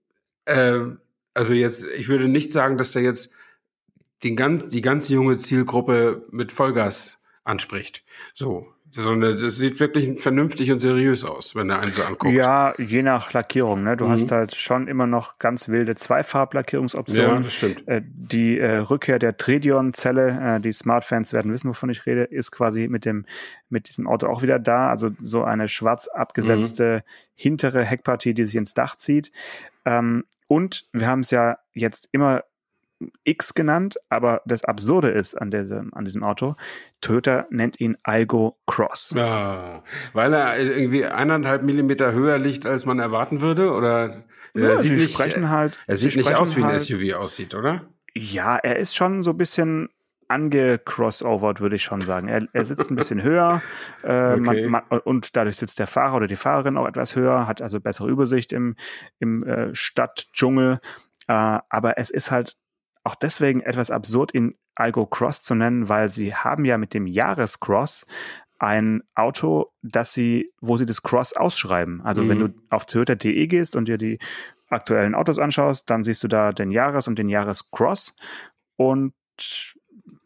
äh, 0.45 0.79
also 1.33 1.53
jetzt, 1.53 1.85
ich 1.97 2.09
würde 2.09 2.27
nicht 2.27 2.51
sagen, 2.51 2.77
dass 2.77 2.91
der 2.91 3.03
jetzt 3.03 3.31
den 4.23 4.35
ganz, 4.35 4.67
die 4.67 4.81
ganz 4.81 5.09
junge 5.09 5.38
Zielgruppe 5.38 6.25
mit 6.29 6.51
Vollgas 6.51 7.19
anspricht. 7.43 8.03
So. 8.33 8.67
Sondern 8.93 9.38
das 9.38 9.55
sieht 9.55 9.79
wirklich 9.79 10.19
vernünftig 10.21 10.69
und 10.71 10.79
seriös 10.79 11.24
aus, 11.24 11.55
wenn 11.55 11.69
du 11.69 11.77
einen 11.79 11.93
so 11.93 12.03
anguckt. 12.03 12.33
Ja, 12.36 12.74
je 12.77 13.01
nach 13.03 13.31
Lackierung. 13.31 13.83
Ne? 13.83 13.95
Du 13.95 14.05
Mhm. 14.05 14.10
hast 14.12 14.31
halt 14.31 14.53
schon 14.55 14.88
immer 14.89 15.07
noch 15.07 15.39
ganz 15.39 15.69
wilde 15.69 15.91
ja 15.93 15.95
Zweifarblackierungsoptionen. 15.95 17.43
das 17.43 17.53
stimmt. 17.53 17.88
Äh, 17.88 18.01
die 18.03 18.60
äh, 18.60 18.77
Rückkehr 18.77 19.17
der 19.19 19.38
Tredion-Zelle, 19.38 20.55
äh, 20.57 20.60
die 20.60 20.74
Smart-Fans 20.74 21.31
werden 21.33 21.51
wissen, 21.53 21.69
wovon 21.69 21.89
ich 21.89 22.05
rede, 22.05 22.24
ist 22.24 22.51
quasi 22.51 22.88
mit 22.88 23.05
dem 23.05 23.25
mit 23.69 23.88
diesem 23.88 24.07
Auto 24.07 24.27
auch 24.27 24.41
wieder 24.41 24.60
da. 24.60 24.89
Also 24.89 25.12
so 25.21 25.43
eine 25.43 25.67
schwarz 25.69 26.07
abgesetzte 26.10 27.03
hintere 27.33 27.86
Heckpartie, 27.86 28.33
die 28.33 28.43
sich 28.43 28.55
ins 28.55 28.74
Dach 28.74 28.98
zieht. 28.98 29.31
Ähm, 29.86 30.25
und 30.48 30.86
wir 30.91 31.07
haben 31.07 31.21
es 31.21 31.31
ja 31.31 31.57
jetzt 31.74 32.10
immer 32.12 32.43
X 33.24 33.53
genannt, 33.53 33.98
aber 34.10 34.41
das 34.46 34.63
Absurde 34.63 35.10
ist 35.10 35.36
an 35.36 35.51
diesem, 35.51 35.93
an 35.93 36.05
diesem 36.05 36.24
Auto, 36.24 36.55
Toyota 37.01 37.48
nennt 37.50 37.79
ihn 37.79 37.98
Algo 38.03 38.58
Cross. 38.67 39.13
Ja, 39.15 39.84
weil 40.13 40.34
er 40.34 40.60
irgendwie 40.60 41.05
eineinhalb 41.05 41.63
Millimeter 41.63 42.12
höher 42.12 42.38
liegt, 42.38 42.65
als 42.65 42.86
man 42.86 43.00
erwarten 43.00 43.41
würde, 43.41 43.72
oder? 43.72 44.24
Ja, 44.53 44.70
er 44.70 44.77
sie 44.77 44.89
sieht 44.89 44.98
nicht, 44.98 45.13
sprechen 45.13 45.50
halt. 45.50 45.79
er 45.88 45.98
sie 45.98 46.10
sieht 46.10 46.17
nicht 46.17 46.36
aus 46.36 46.55
wie 46.55 46.63
ein 46.63 46.67
halt, 46.67 46.81
SUV 46.81 47.13
aussieht, 47.15 47.55
oder? 47.55 47.86
Ja, 48.13 48.58
er 48.58 48.77
ist 48.77 48.96
schon 48.96 49.24
so 49.24 49.31
ein 49.31 49.38
bisschen 49.38 49.89
angecrossovert, 50.31 51.60
würde 51.60 51.75
ich 51.75 51.84
schon 51.84 52.01
sagen. 52.01 52.27
Er, 52.27 52.48
er 52.53 52.65
sitzt 52.65 52.89
ein 52.89 52.96
bisschen 52.96 53.22
höher 53.24 53.62
äh, 54.03 54.34
okay. 54.34 54.67
man, 54.67 54.84
man, 54.89 55.00
und 55.01 55.36
dadurch 55.36 55.58
sitzt 55.58 55.79
der 55.79 55.88
Fahrer 55.88 56.17
oder 56.17 56.27
die 56.27 56.36
Fahrerin 56.36 56.77
auch 56.77 56.88
etwas 56.88 57.15
höher, 57.15 57.48
hat 57.48 57.62
also 57.62 57.79
bessere 57.79 58.10
Übersicht 58.10 58.53
im, 58.53 58.75
im 59.20 59.43
äh, 59.43 59.75
Stadtdschungel. 59.75 60.79
Äh, 61.27 61.60
aber 61.70 61.98
es 61.98 62.10
ist 62.10 62.31
halt 62.31 62.55
auch 63.03 63.15
deswegen 63.15 63.62
etwas 63.62 63.91
absurd, 63.91 64.34
ihn 64.34 64.55
Algo 64.75 65.05
Cross 65.05 65.43
zu 65.43 65.55
nennen, 65.55 65.89
weil 65.89 66.10
sie 66.10 66.34
haben 66.34 66.65
ja 66.65 66.77
mit 66.77 66.93
dem 66.93 67.08
Jahrescross 67.08 68.05
ein 68.60 69.01
Auto, 69.15 69.72
das 69.81 70.13
sie, 70.13 70.53
wo 70.62 70.77
sie 70.77 70.86
das 70.86 71.01
Cross 71.01 71.34
ausschreiben. 71.34 72.01
Also 72.03 72.24
mhm. 72.24 72.29
wenn 72.29 72.39
du 72.39 72.50
auf 72.70 72.86
Toyota.de 72.86 73.48
gehst 73.48 73.75
und 73.75 73.88
dir 73.88 73.98
die 73.98 74.20
aktuellen 74.70 75.15
Autos 75.15 75.39
anschaust, 75.39 75.89
dann 75.89 76.03
siehst 76.03 76.24
du 76.24 76.27
da 76.27 76.51
den 76.51 76.72
Jahres- 76.72 77.08
und 77.08 77.17
den 77.17 77.27
Jahrescross. 77.27 78.15
Und 78.75 79.13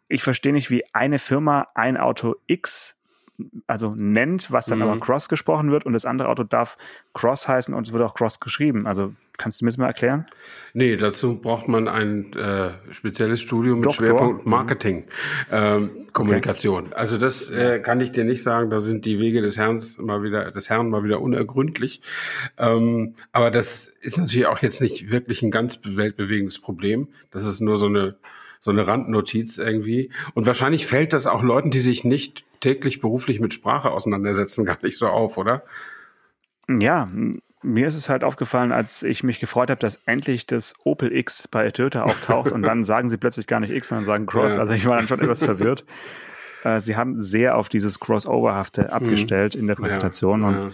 ich 0.07 0.21
verstehe 0.21 0.53
nicht, 0.53 0.69
wie 0.69 0.83
eine 0.93 1.17
Firma 1.17 1.67
ein 1.75 1.97
Auto 1.97 2.35
X 2.45 3.01
also 3.67 3.93
nennt, 3.95 4.51
was 4.51 4.65
dann 4.65 4.79
mhm. 4.79 4.85
aber 4.85 4.99
Cross 4.99 5.29
gesprochen 5.29 5.71
wird 5.71 5.85
und 5.85 5.93
das 5.93 6.05
andere 6.05 6.29
Auto 6.29 6.43
darf 6.43 6.77
Cross 7.13 7.47
heißen 7.47 7.73
und 7.73 7.87
es 7.87 7.93
wird 7.93 8.03
auch 8.03 8.13
Cross 8.13 8.39
geschrieben. 8.39 8.87
Also 8.87 9.13
kannst 9.37 9.59
du 9.59 9.65
mir 9.65 9.71
das 9.71 9.77
mal 9.77 9.87
erklären? 9.87 10.25
Nee, 10.73 10.95
dazu 10.95 11.39
braucht 11.41 11.67
man 11.67 11.87
ein 11.87 12.33
äh, 12.33 12.71
spezielles 12.91 13.41
Studium 13.41 13.79
mit 13.79 13.87
Doktor. 13.87 14.05
Schwerpunkt 14.05 14.45
mhm. 14.45 14.51
Marketing, 14.51 15.03
ähm, 15.51 16.07
Kommunikation. 16.13 16.85
Okay. 16.85 16.95
Also 16.95 17.17
das 17.17 17.49
äh, 17.49 17.79
kann 17.79 17.99
ich 17.99 18.11
dir 18.11 18.23
nicht 18.23 18.43
sagen, 18.43 18.69
da 18.69 18.79
sind 18.79 19.05
die 19.05 19.19
Wege 19.19 19.41
des 19.41 19.57
Herrn 19.57 19.79
mal 19.99 20.23
wieder, 20.23 20.51
des 20.51 20.69
Herrn 20.69 20.89
mal 20.89 21.03
wieder 21.03 21.21
unergründlich. 21.21 22.01
Ähm, 22.57 23.15
aber 23.33 23.51
das 23.51 23.87
ist 24.01 24.17
natürlich 24.17 24.47
auch 24.47 24.59
jetzt 24.59 24.81
nicht 24.81 25.11
wirklich 25.11 25.41
ein 25.41 25.51
ganz 25.51 25.79
weltbewegendes 25.83 26.59
Problem. 26.59 27.09
Das 27.31 27.45
ist 27.45 27.59
nur 27.59 27.77
so 27.77 27.87
eine 27.87 28.15
so 28.65 28.71
eine 28.71 28.87
Randnotiz 28.87 29.59
irgendwie. 29.59 30.11
Und 30.33 30.47
wahrscheinlich 30.47 30.87
fällt 30.87 31.13
das 31.13 31.27
auch 31.27 31.43
Leuten, 31.43 31.69
die 31.69 31.79
sich 31.79 32.03
nicht 32.03 32.43
täglich 32.61 32.99
beruflich 32.99 33.39
mit 33.39 33.53
Sprache 33.53 33.91
auseinandersetzen, 33.91 34.65
gar 34.65 34.79
nicht 34.81 34.97
so 34.97 35.07
auf, 35.07 35.37
oder? 35.37 35.61
Ja, 36.67 37.07
mir 37.61 37.87
ist 37.87 37.93
es 37.93 38.09
halt 38.09 38.23
aufgefallen, 38.23 38.71
als 38.71 39.03
ich 39.03 39.23
mich 39.23 39.39
gefreut 39.39 39.69
habe, 39.69 39.79
dass 39.79 39.97
endlich 40.07 40.47
das 40.47 40.73
Opel 40.83 41.15
X 41.15 41.47
bei 41.47 41.69
Toyota 41.69 42.03
auftaucht 42.05 42.51
und 42.51 42.63
dann 42.63 42.83
sagen 42.83 43.07
sie 43.07 43.17
plötzlich 43.17 43.45
gar 43.45 43.59
nicht 43.59 43.69
X, 43.69 43.89
sondern 43.89 44.05
sagen 44.05 44.25
Cross. 44.25 44.55
Ja. 44.55 44.61
Also 44.61 44.73
ich 44.73 44.87
war 44.87 44.97
dann 44.97 45.07
schon 45.07 45.21
etwas 45.21 45.39
verwirrt. 45.43 45.85
Äh, 46.63 46.81
sie 46.81 46.95
haben 46.95 47.21
sehr 47.21 47.57
auf 47.57 47.69
dieses 47.69 47.99
Crossoverhafte 47.99 48.91
abgestellt 48.91 49.53
in 49.53 49.67
der 49.67 49.75
Präsentation 49.75 50.41
ja, 50.41 50.47
und 50.47 50.73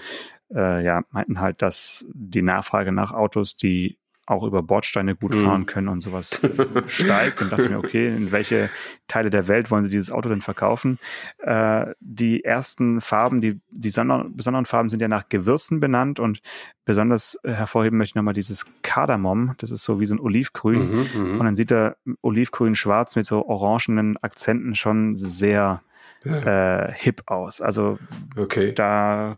ja. 0.50 0.77
Äh, 0.77 0.86
ja, 0.86 1.01
meinten 1.12 1.41
halt, 1.41 1.62
dass 1.62 2.05
die 2.13 2.43
Nachfrage 2.43 2.93
nach 2.93 3.12
Autos, 3.12 3.57
die 3.57 3.98
auch 4.31 4.43
über 4.43 4.63
Bordsteine 4.63 5.15
gut 5.15 5.35
mhm. 5.35 5.45
fahren 5.45 5.65
können 5.65 5.88
und 5.88 6.01
sowas 6.01 6.41
steigt. 6.88 7.41
Und 7.41 7.51
dachte 7.51 7.69
mir, 7.69 7.77
okay, 7.77 8.07
in 8.07 8.31
welche 8.31 8.69
Teile 9.07 9.29
der 9.29 9.47
Welt 9.47 9.71
wollen 9.71 9.83
sie 9.83 9.91
dieses 9.91 10.11
Auto 10.11 10.29
denn 10.29 10.41
verkaufen? 10.41 11.00
Äh, 11.39 11.88
die 12.00 12.43
ersten 12.43 13.01
Farben, 13.01 13.41
die, 13.41 13.61
die 13.69 13.89
besonderen 13.89 14.65
Farben 14.65 14.89
sind 14.89 15.01
ja 15.01 15.07
nach 15.07 15.29
Gewürzen 15.29 15.79
benannt 15.79 16.19
und 16.19 16.41
besonders 16.85 17.38
hervorheben 17.43 17.97
möchte 17.97 18.11
ich 18.11 18.15
nochmal 18.15 18.33
dieses 18.33 18.65
Kardamom. 18.81 19.53
Das 19.57 19.71
ist 19.71 19.83
so 19.83 20.00
wie 20.00 20.05
so 20.05 20.15
ein 20.15 20.19
Olivgrün. 20.19 20.91
Mhm, 20.91 21.07
mhm. 21.13 21.39
und 21.39 21.45
dann 21.45 21.55
sieht 21.55 21.71
er 21.71 21.97
Olivgrün-Schwarz 22.21 23.15
mit 23.15 23.25
so 23.25 23.45
orangenen 23.45 24.17
Akzenten 24.17 24.75
schon 24.75 25.15
sehr 25.15 25.81
ja. 26.23 26.85
äh, 26.88 26.93
hip 26.93 27.23
aus. 27.27 27.61
Also 27.61 28.00
okay. 28.38 28.73
da 28.73 29.38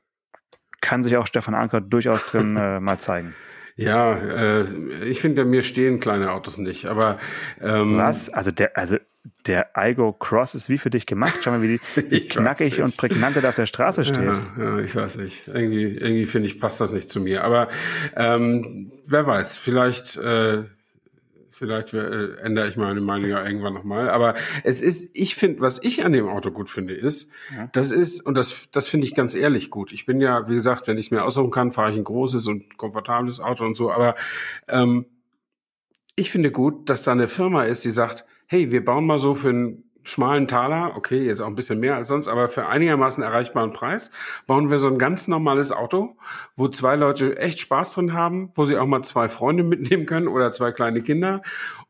kann 0.82 1.02
sich 1.02 1.16
auch 1.18 1.28
Stefan 1.28 1.56
Anker 1.56 1.82
durchaus 1.82 2.26
drin 2.26 2.58
äh, 2.58 2.80
mal 2.80 3.00
zeigen. 3.00 3.34
Ja, 3.76 4.14
äh, 4.16 4.66
ich 5.06 5.20
finde, 5.20 5.46
mir 5.46 5.64
stehen 5.64 6.00
kleine 6.00 6.32
Autos 6.32 6.58
nicht, 6.58 6.86
aber 6.86 7.20
ähm, 7.62 7.98
Was? 7.98 8.30
Also 8.30 8.52
der, 8.52 8.78
also 8.78 8.98
der 9.48 9.70
Igo 9.76 10.14
Cross 10.14 10.56
ist 10.56 10.70
wie 10.70 10.78
für 10.78 10.90
dich 10.90 11.06
gemacht. 11.06 11.40
Schau 11.42 11.52
mal, 11.52 11.62
wie, 11.62 11.80
die, 11.80 11.82
wie 12.12 12.28
knackig 12.28 12.82
und 12.82 12.96
prägnant 12.98 13.44
auf 13.44 13.56
der 13.56 13.66
Straße 13.66 14.06
steht. 14.06 14.36
Ja, 14.58 14.64
ja 14.64 14.80
ich 14.80 14.96
weiß 14.96 15.18
nicht. 15.18 15.48
Irgendwie, 15.48 15.84
irgendwie 15.84 16.26
finde 16.26 16.48
ich, 16.48 16.60
passt 16.60 16.82
das 16.82 16.92
nicht 16.92 17.10
zu 17.10 17.22
mir. 17.22 17.44
Aber 17.44 17.70
ähm, 18.16 18.92
wer 19.08 19.26
weiß, 19.26 19.58
vielleicht 19.58 20.18
äh, 20.18 20.64
Vielleicht 21.56 21.94
äh, 21.94 22.36
ändere 22.38 22.68
ich 22.68 22.78
meine 22.78 23.00
Meinung 23.00 23.30
ja 23.30 23.46
irgendwann 23.46 23.76
nochmal. 23.76 24.10
Aber 24.10 24.34
es 24.64 24.82
ist, 24.82 25.12
ich 25.14 25.36
finde, 25.36 25.62
was 25.62 25.80
ich 25.84 26.04
an 26.04 26.12
dem 26.12 26.28
Auto 26.28 26.50
gut 26.50 26.68
finde, 26.68 26.96
ist, 26.96 27.32
ja. 27.56 27.70
das 27.74 27.92
ist, 27.92 28.22
und 28.22 28.34
das, 28.36 28.68
das 28.72 28.88
finde 28.88 29.06
ich 29.06 29.14
ganz 29.14 29.36
ehrlich 29.36 29.70
gut. 29.70 29.92
Ich 29.92 30.08
bin 30.08 30.20
ja, 30.20 30.50
wie 30.50 30.56
gesagt, 30.56 30.88
wenn 30.88 30.98
ich 30.98 31.06
es 31.06 31.12
mir 31.12 31.24
aussuchen 31.24 31.52
kann, 31.52 31.72
fahre 31.72 31.92
ich 31.92 31.98
ein 31.98 32.04
großes 32.04 32.48
und 32.48 32.78
komfortables 32.78 33.40
Auto 33.40 33.66
und 33.66 33.76
so. 33.76 33.92
Aber 33.92 34.16
ähm, 34.68 35.06
ich 36.16 36.32
finde 36.32 36.52
gut, 36.52 36.90
dass 36.90 37.04
da 37.04 37.12
eine 37.12 37.28
Firma 37.28 37.64
ist, 37.64 37.86
die 37.86 37.92
sagt, 37.92 38.26
hey, 38.48 38.72
wir 38.72 38.84
bauen 38.84 39.06
mal 39.06 39.20
so 39.20 39.36
für 39.36 39.50
ein 39.50 39.84
schmalen 40.04 40.48
Taler, 40.48 40.94
okay, 40.96 41.24
jetzt 41.24 41.42
auch 41.42 41.48
ein 41.48 41.56
bisschen 41.56 41.80
mehr 41.80 41.96
als 41.96 42.08
sonst, 42.08 42.28
aber 42.28 42.50
für 42.50 42.68
einigermaßen 42.68 43.24
erreichbaren 43.24 43.74
Preis, 43.74 44.12
bauen 44.48 44.70
wir 44.70 44.80
so 44.80 44.88
ein 44.88 44.98
ganz 44.98 45.28
normales 45.28 45.72
Auto, 45.72 46.16
wo 46.56 46.68
zwei 46.68 46.96
Leute 46.96 47.38
echt 47.38 47.60
Spaß 47.60 47.94
drin 47.94 48.14
haben, 48.14 48.52
wo 48.54 48.66
sie 48.66 48.78
auch 48.78 48.86
mal 48.86 49.04
zwei 49.04 49.30
Freunde 49.30 49.64
mitnehmen 49.64 50.06
können 50.06 50.28
oder 50.28 50.52
zwei 50.52 50.72
kleine 50.72 51.02
Kinder. 51.02 51.42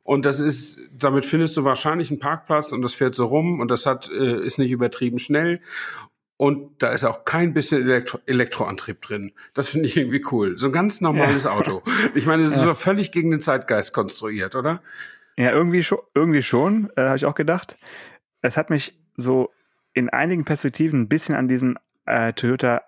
Und 0.03 0.25
das 0.25 0.39
ist, 0.39 0.79
damit 0.91 1.25
findest 1.25 1.55
du 1.57 1.63
wahrscheinlich 1.63 2.09
einen 2.09 2.19
Parkplatz 2.19 2.71
und 2.71 2.81
das 2.81 2.93
fährt 2.93 3.15
so 3.15 3.25
rum 3.25 3.59
und 3.59 3.69
das 3.69 3.85
hat, 3.85 4.09
äh, 4.09 4.45
ist 4.45 4.59
nicht 4.59 4.71
übertrieben 4.71 5.17
schnell. 5.17 5.61
Und 6.35 6.81
da 6.81 6.89
ist 6.89 7.05
auch 7.05 7.25
kein 7.25 7.53
bisschen 7.53 7.83
Elektro 7.83 8.19
Elektroantrieb 8.25 9.01
drin. 9.01 9.31
Das 9.53 9.69
finde 9.69 9.87
ich 9.87 9.95
irgendwie 9.95 10.25
cool. 10.31 10.57
So 10.57 10.65
ein 10.65 10.73
ganz 10.73 10.99
normales 10.99 11.43
ja. 11.45 11.51
Auto. 11.51 11.83
Ich 12.15 12.25
meine, 12.25 12.43
es 12.43 12.51
ist 12.51 12.57
ja. 12.57 12.65
doch 12.65 12.75
völlig 12.77 13.11
gegen 13.11 13.31
den 13.31 13.39
Zeitgeist 13.39 13.93
konstruiert, 13.93 14.55
oder? 14.55 14.81
Ja, 15.37 15.51
irgendwie 15.51 15.83
schon, 15.83 15.99
irgendwie 16.13 16.43
schon, 16.43 16.89
äh, 16.95 17.01
habe 17.03 17.17
ich 17.17 17.25
auch 17.25 17.35
gedacht. 17.35 17.77
Es 18.41 18.57
hat 18.57 18.69
mich 18.69 18.99
so 19.15 19.51
in 19.93 20.09
einigen 20.09 20.45
Perspektiven 20.45 21.01
ein 21.01 21.07
bisschen 21.07 21.35
an 21.35 21.47
diesen 21.47 21.77
äh, 22.05 22.33
Toyota 22.33 22.81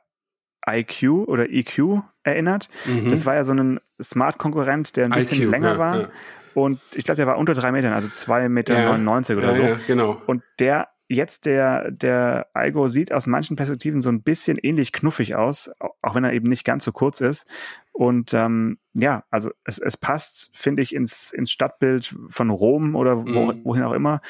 IQ 0.67 1.27
oder 1.27 1.49
EQ 1.49 2.01
erinnert. 2.23 2.69
Mhm. 2.85 3.11
Das 3.11 3.25
war 3.25 3.35
ja 3.35 3.43
so 3.43 3.53
ein 3.53 3.79
Smart-Konkurrent, 4.01 4.95
der 4.95 5.05
ein 5.05 5.11
bisschen 5.11 5.41
IQ, 5.41 5.51
länger 5.51 5.73
ja, 5.73 5.77
war. 5.77 6.01
Ja. 6.01 6.09
Und 6.55 6.79
ich 6.93 7.03
glaube, 7.03 7.17
der 7.17 7.27
war 7.27 7.37
unter 7.37 7.53
drei 7.53 7.71
Metern, 7.71 7.93
also 7.93 8.07
zwei 8.09 8.47
Meter 8.49 8.77
ja, 8.77 8.85
neunundneunzig 8.85 9.37
oder 9.37 9.53
so. 9.53 9.77
genau. 9.87 10.21
Und 10.25 10.41
der 10.59 10.87
jetzt 11.07 11.45
der, 11.45 11.91
der 11.91 12.47
Algo 12.53 12.87
sieht 12.87 13.11
aus 13.11 13.27
manchen 13.27 13.55
Perspektiven 13.55 14.01
so 14.01 14.09
ein 14.09 14.23
bisschen 14.23 14.57
ähnlich 14.57 14.91
knuffig 14.91 15.35
aus, 15.35 15.71
auch 16.01 16.15
wenn 16.15 16.23
er 16.23 16.33
eben 16.33 16.47
nicht 16.47 16.65
ganz 16.65 16.83
so 16.83 16.91
kurz 16.91 17.21
ist. 17.21 17.47
Und 17.91 18.33
ähm, 18.33 18.77
ja, 18.93 19.23
also 19.29 19.51
es, 19.63 19.77
es 19.77 19.95
passt, 19.97 20.49
finde 20.53 20.81
ich, 20.81 20.93
ins, 20.93 21.31
ins 21.31 21.51
Stadtbild 21.51 22.15
von 22.29 22.49
Rom 22.49 22.95
oder 22.95 23.25
wo, 23.25 23.53
mhm. 23.53 23.61
wohin 23.63 23.83
auch 23.83 23.93
immer. 23.93 24.21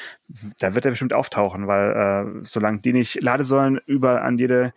Da 0.60 0.74
wird 0.74 0.84
er 0.84 0.92
bestimmt 0.92 1.12
auftauchen, 1.12 1.66
weil 1.66 1.90
äh, 1.90 2.44
solange 2.44 2.80
die 2.80 2.92
nicht 2.92 3.22
Ladesäulen 3.22 3.80
über 3.86 4.22
an 4.22 4.38
jede 4.38 4.72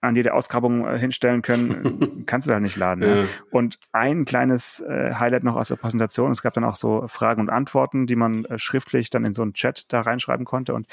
an 0.00 0.16
jede 0.16 0.34
Ausgrabung 0.34 0.86
äh, 0.86 0.98
hinstellen 0.98 1.42
können, 1.42 2.22
kannst 2.26 2.46
du 2.46 2.52
da 2.52 2.60
nicht 2.60 2.76
laden. 2.76 3.02
Ja. 3.02 3.14
Ne? 3.14 3.28
Und 3.50 3.78
ein 3.92 4.24
kleines 4.24 4.80
äh, 4.80 5.14
Highlight 5.14 5.44
noch 5.44 5.56
aus 5.56 5.68
der 5.68 5.76
Präsentation, 5.76 6.30
es 6.30 6.42
gab 6.42 6.54
dann 6.54 6.64
auch 6.64 6.76
so 6.76 7.06
Fragen 7.08 7.40
und 7.40 7.50
Antworten, 7.50 8.06
die 8.06 8.16
man 8.16 8.44
äh, 8.44 8.58
schriftlich 8.58 9.10
dann 9.10 9.24
in 9.24 9.32
so 9.32 9.42
einen 9.42 9.54
Chat 9.54 9.84
da 9.88 10.02
reinschreiben 10.02 10.44
konnte. 10.44 10.74
Und 10.74 10.86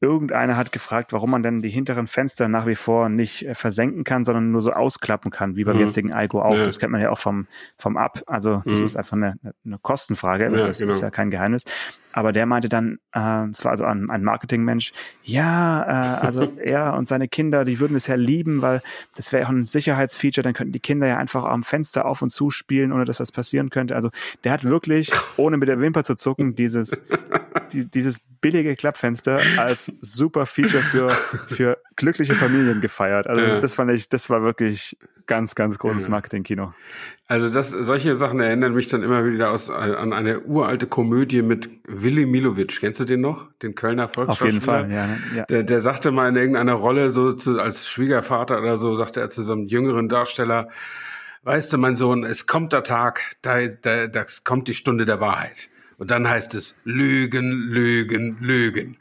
irgendeiner 0.00 0.56
hat 0.56 0.72
gefragt, 0.72 1.12
warum 1.12 1.30
man 1.30 1.42
denn 1.42 1.62
die 1.62 1.70
hinteren 1.70 2.06
Fenster 2.06 2.48
nach 2.48 2.66
wie 2.66 2.76
vor 2.76 3.08
nicht 3.08 3.46
äh, 3.46 3.54
versenken 3.54 4.04
kann, 4.04 4.24
sondern 4.24 4.50
nur 4.50 4.62
so 4.62 4.72
ausklappen 4.72 5.30
kann, 5.30 5.56
wie 5.56 5.64
beim 5.64 5.76
mhm. 5.76 5.82
jetzigen 5.82 6.12
Algo 6.12 6.42
auch. 6.42 6.54
Ja. 6.54 6.64
Das 6.64 6.78
kennt 6.78 6.92
man 6.92 7.00
ja 7.00 7.10
auch 7.10 7.18
vom, 7.18 7.46
vom 7.76 7.96
Up. 7.96 8.22
Also 8.26 8.62
das 8.64 8.80
mhm. 8.80 8.84
ist 8.84 8.96
einfach 8.96 9.16
eine, 9.16 9.38
eine 9.64 9.78
Kostenfrage. 9.78 10.44
Ja, 10.44 10.66
das 10.66 10.78
genau. 10.78 10.90
ist 10.90 11.00
ja 11.00 11.10
kein 11.10 11.30
Geheimnis. 11.30 11.64
Aber 12.16 12.32
der 12.32 12.46
meinte 12.46 12.68
dann, 12.68 13.00
äh, 13.12 13.48
es 13.50 13.64
war 13.64 13.72
also 13.72 13.84
ein, 13.84 14.08
ein 14.08 14.22
Marketingmensch, 14.22 14.92
ja, 15.24 15.82
äh, 15.82 16.24
also 16.24 16.42
er 16.62 16.94
und 16.94 17.08
seine 17.08 17.26
Kinder, 17.26 17.64
die 17.64 17.80
würden 17.80 17.96
es 17.96 18.06
ja 18.06 18.14
lieben, 18.14 18.62
weil 18.62 18.82
das 19.16 19.32
wäre 19.32 19.46
auch 19.46 19.50
ein 19.50 19.66
Sicherheitsfeature, 19.66 20.44
dann 20.44 20.54
könnten 20.54 20.72
die 20.72 20.78
Kinder 20.78 21.08
ja 21.08 21.16
einfach 21.16 21.42
am 21.42 21.64
Fenster 21.64 22.04
auf 22.04 22.22
und 22.22 22.30
zu 22.30 22.50
spielen, 22.50 22.92
ohne 22.92 23.04
dass 23.04 23.18
was 23.18 23.32
passieren 23.32 23.68
könnte. 23.70 23.96
Also 23.96 24.10
der 24.44 24.52
hat 24.52 24.62
wirklich, 24.62 25.10
ohne 25.36 25.56
mit 25.56 25.68
der 25.68 25.80
Wimper 25.80 26.04
zu 26.04 26.14
zucken, 26.14 26.54
dieses, 26.54 27.02
die, 27.72 27.84
dieses 27.84 28.20
billige 28.40 28.76
Klappfenster 28.76 29.40
als 29.56 29.90
super 30.00 30.46
Feature 30.46 30.84
für, 30.84 31.10
für 31.48 31.78
glückliche 31.96 32.36
Familien 32.36 32.80
gefeiert. 32.80 33.26
Also 33.26 33.44
das, 33.44 33.58
das 33.58 33.74
fand 33.74 33.90
ich, 33.90 34.08
das 34.08 34.30
war 34.30 34.42
wirklich 34.42 34.96
ganz, 35.26 35.54
ganz 35.54 35.78
großes 35.78 36.08
Marketing-Kino. 36.08 36.74
Also 37.26 37.48
das, 37.48 37.70
solche 37.70 38.14
Sachen 38.14 38.40
erinnern 38.40 38.74
mich 38.74 38.88
dann 38.88 39.02
immer 39.02 39.24
wieder 39.24 39.50
aus, 39.50 39.70
an 39.70 40.12
eine 40.12 40.40
uralte 40.40 40.86
Komödie 40.86 41.40
mit 41.40 41.70
Willy 42.04 42.26
Milovic. 42.26 42.78
Kennst 42.80 43.00
du 43.00 43.04
den 43.04 43.20
noch? 43.20 43.50
Den 43.62 43.74
Kölner 43.74 44.06
Volksschauspieler? 44.06 44.48
Auf 44.48 44.52
jeden 44.52 44.64
Fall, 44.64 44.92
ja, 44.92 45.06
ne? 45.06 45.18
ja. 45.34 45.44
Der, 45.46 45.62
der 45.64 45.80
sagte 45.80 46.12
mal 46.12 46.28
in 46.28 46.36
irgendeiner 46.36 46.74
Rolle, 46.74 47.10
so 47.10 47.32
zu, 47.32 47.58
als 47.60 47.88
Schwiegervater 47.88 48.60
oder 48.60 48.76
so, 48.76 48.94
sagte 48.94 49.20
er 49.20 49.30
zu 49.30 49.42
so 49.42 49.54
einem 49.54 49.66
jüngeren 49.66 50.08
Darsteller, 50.08 50.68
weißt 51.42 51.72
du, 51.72 51.78
mein 51.78 51.96
Sohn, 51.96 52.24
es 52.24 52.46
kommt 52.46 52.72
der 52.72 52.84
Tag, 52.84 53.20
da, 53.42 53.66
da, 53.66 54.06
das 54.06 54.44
kommt 54.44 54.68
die 54.68 54.74
Stunde 54.74 55.06
der 55.06 55.20
Wahrheit. 55.20 55.68
Und 56.04 56.10
dann 56.10 56.28
heißt 56.28 56.54
es 56.54 56.76
Lügen, 56.84 57.50
Lügen, 57.50 58.36
Lügen. 58.38 58.98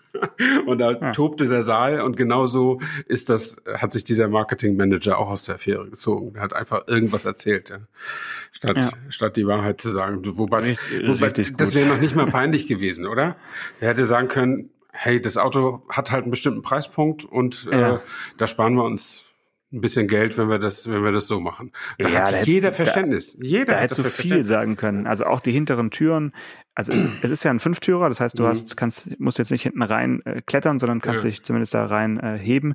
und 0.66 0.78
da 0.78 0.92
ja. 0.92 1.12
tobte 1.12 1.46
der 1.46 1.62
Saal 1.62 2.00
und 2.00 2.16
genauso 2.16 2.80
ist 3.06 3.28
das, 3.28 3.60
hat 3.70 3.92
sich 3.92 4.02
dieser 4.04 4.28
Marketingmanager 4.28 5.18
auch 5.18 5.28
aus 5.28 5.44
der 5.44 5.56
Affäre 5.56 5.90
gezogen. 5.90 6.36
Er 6.36 6.40
hat 6.40 6.54
einfach 6.54 6.88
irgendwas 6.88 7.26
erzählt, 7.26 7.68
ja. 7.68 7.80
statt, 8.50 8.78
ja. 8.78 8.90
statt 9.10 9.36
die 9.36 9.46
Wahrheit 9.46 9.78
zu 9.78 9.90
sagen. 9.90 10.22
Wobei, 10.24 10.60
richtig, 10.60 11.06
wobei 11.06 11.26
richtig 11.26 11.58
das 11.58 11.74
wäre 11.74 11.86
noch 11.86 12.00
nicht 12.00 12.16
mal 12.16 12.28
peinlich 12.28 12.66
gewesen, 12.66 13.06
oder? 13.06 13.36
Er 13.78 13.90
hätte 13.90 14.06
sagen 14.06 14.28
können, 14.28 14.70
hey, 14.90 15.20
das 15.20 15.36
Auto 15.36 15.82
hat 15.90 16.12
halt 16.12 16.22
einen 16.22 16.30
bestimmten 16.30 16.62
Preispunkt 16.62 17.26
und 17.26 17.68
äh, 17.70 17.98
da 18.38 18.46
sparen 18.46 18.74
wir 18.74 18.84
uns 18.84 19.24
ein 19.72 19.80
bisschen 19.80 20.08
Geld, 20.08 20.38
wenn 20.38 20.48
wir 20.48 20.58
das, 20.58 20.88
wenn 20.90 21.04
wir 21.04 21.12
das 21.12 21.26
so 21.26 21.40
machen. 21.40 21.72
Da 21.98 22.08
ja, 22.08 22.20
hat 22.20 22.46
jeder 22.46 22.72
Verständnis. 22.72 23.36
Da, 23.36 23.46
jeder 23.46 23.74
da 23.74 23.80
hättest 23.80 23.98
du 23.98 24.04
viel 24.04 24.44
sagen 24.44 24.76
können. 24.76 25.06
Also 25.06 25.26
auch 25.26 25.40
die 25.40 25.52
hinteren 25.52 25.90
Türen. 25.90 26.32
Also 26.74 26.92
es, 26.92 27.04
es 27.22 27.30
ist 27.30 27.44
ja 27.44 27.50
ein 27.50 27.60
Fünftürer, 27.60 28.08
das 28.08 28.20
heißt, 28.20 28.38
du 28.38 28.44
mhm. 28.44 28.48
hast, 28.48 28.76
kannst, 28.76 29.20
musst 29.20 29.38
jetzt 29.38 29.50
nicht 29.50 29.62
hinten 29.62 29.82
rein 29.82 30.22
äh, 30.24 30.40
klettern, 30.40 30.78
sondern 30.78 31.00
kannst 31.00 31.24
ja. 31.24 31.30
dich 31.30 31.42
zumindest 31.42 31.74
da 31.74 31.84
rein 31.84 32.18
äh, 32.18 32.38
heben. 32.38 32.74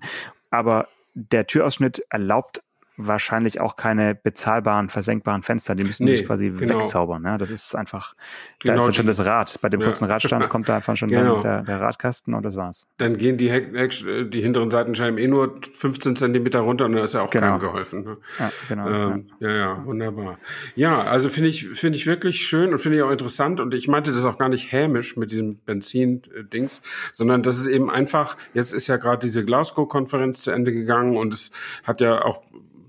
Aber 0.52 0.88
der 1.16 1.48
Türausschnitt 1.48 2.04
erlaubt 2.10 2.62
wahrscheinlich 3.08 3.60
auch 3.60 3.76
keine 3.76 4.16
bezahlbaren, 4.16 4.90
versenkbaren 4.90 5.44
Fenster. 5.44 5.76
Die 5.76 5.84
müssen 5.84 6.06
nee, 6.06 6.16
sich 6.16 6.26
quasi 6.26 6.50
genau. 6.50 6.82
wegzaubern. 6.82 7.22
Ne? 7.22 7.38
Das 7.38 7.50
ist 7.50 7.76
einfach, 7.76 8.16
genau 8.60 8.74
da 8.74 8.80
ist 8.80 8.86
dann 8.86 8.94
schon 8.94 9.08
das 9.08 9.26
Rad. 9.26 9.60
Bei 9.62 9.70
dem 9.70 9.82
ja. 9.82 9.88
kurzen 9.88 10.06
Radstand 10.06 10.50
kommt 10.50 10.70
da 10.70 10.76
einfach 10.76 10.96
schon 10.98 11.10
genau. 11.10 11.42
der, 11.42 11.62
der, 11.64 11.82
Radkasten 11.82 12.34
und 12.34 12.44
das 12.44 12.56
war's. 12.56 12.88
Dann 12.98 13.18
gehen 13.18 13.38
die, 13.38 13.52
Heck, 13.52 13.74
Heck, 13.74 13.92
die 14.32 14.42
hinteren 14.42 14.72
Seitenscheiben 14.72 15.18
eh 15.18 15.28
nur 15.28 15.56
15 15.74 16.16
Zentimeter 16.16 16.60
runter 16.60 16.86
und 16.86 16.94
da 16.94 17.04
ist 17.04 17.14
ja 17.14 17.22
auch 17.22 17.30
genau. 17.30 17.48
keinem 17.48 17.60
geholfen. 17.60 18.04
Ne? 18.04 18.18
Ja, 18.40 18.52
genau. 18.70 18.88
Ähm, 18.88 19.28
ja. 19.40 19.50
ja, 19.50 19.56
ja, 19.56 19.86
wunderbar. 19.86 20.38
Ja, 20.76 21.04
also 21.04 21.30
finde 21.30 21.50
ich, 21.50 21.70
finde 21.70 21.98
ich 21.98 22.06
wirklich 22.06 22.42
schön 22.42 22.74
und 22.74 22.80
finde 22.80 22.98
ich 22.98 23.04
auch 23.04 23.12
interessant 23.12 23.60
und 23.60 23.74
ich 23.74 23.88
meinte 23.88 24.12
das 24.12 24.26
auch 24.26 24.38
gar 24.38 24.50
nicht 24.50 24.72
hämisch 24.72 25.18
mit 25.18 25.32
diesem 25.32 25.58
Benzin-Dings, 25.58 26.82
sondern 27.12 27.44
das 27.44 27.58
ist 27.58 27.68
eben 27.68 27.90
einfach, 27.90 28.38
jetzt 28.54 28.74
ist 28.74 28.88
ja 28.88 28.98
gerade 28.98 29.22
diese 29.22 29.44
Glasgow-Konferenz 29.46 30.42
zu 30.42 30.52
Ende 30.52 30.72
gegangen 30.72 31.18
und 31.18 31.34
es 31.34 31.52
hat 31.84 32.02
ja 32.02 32.24
auch 32.24 32.42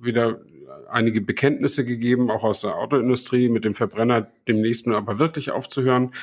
wieder 0.04 0.40
einige 0.90 1.20
Bekenntnisse 1.20 1.84
gegeben, 1.84 2.30
auch 2.30 2.44
aus 2.44 2.60
der 2.60 2.76
Autoindustrie, 2.76 3.48
mit 3.48 3.64
dem 3.64 3.74
Verbrenner 3.74 4.28
demnächst 4.46 4.86
nur 4.86 4.96
aber 4.96 5.18
wirklich 5.18 5.50
aufzuhören. 5.50 6.14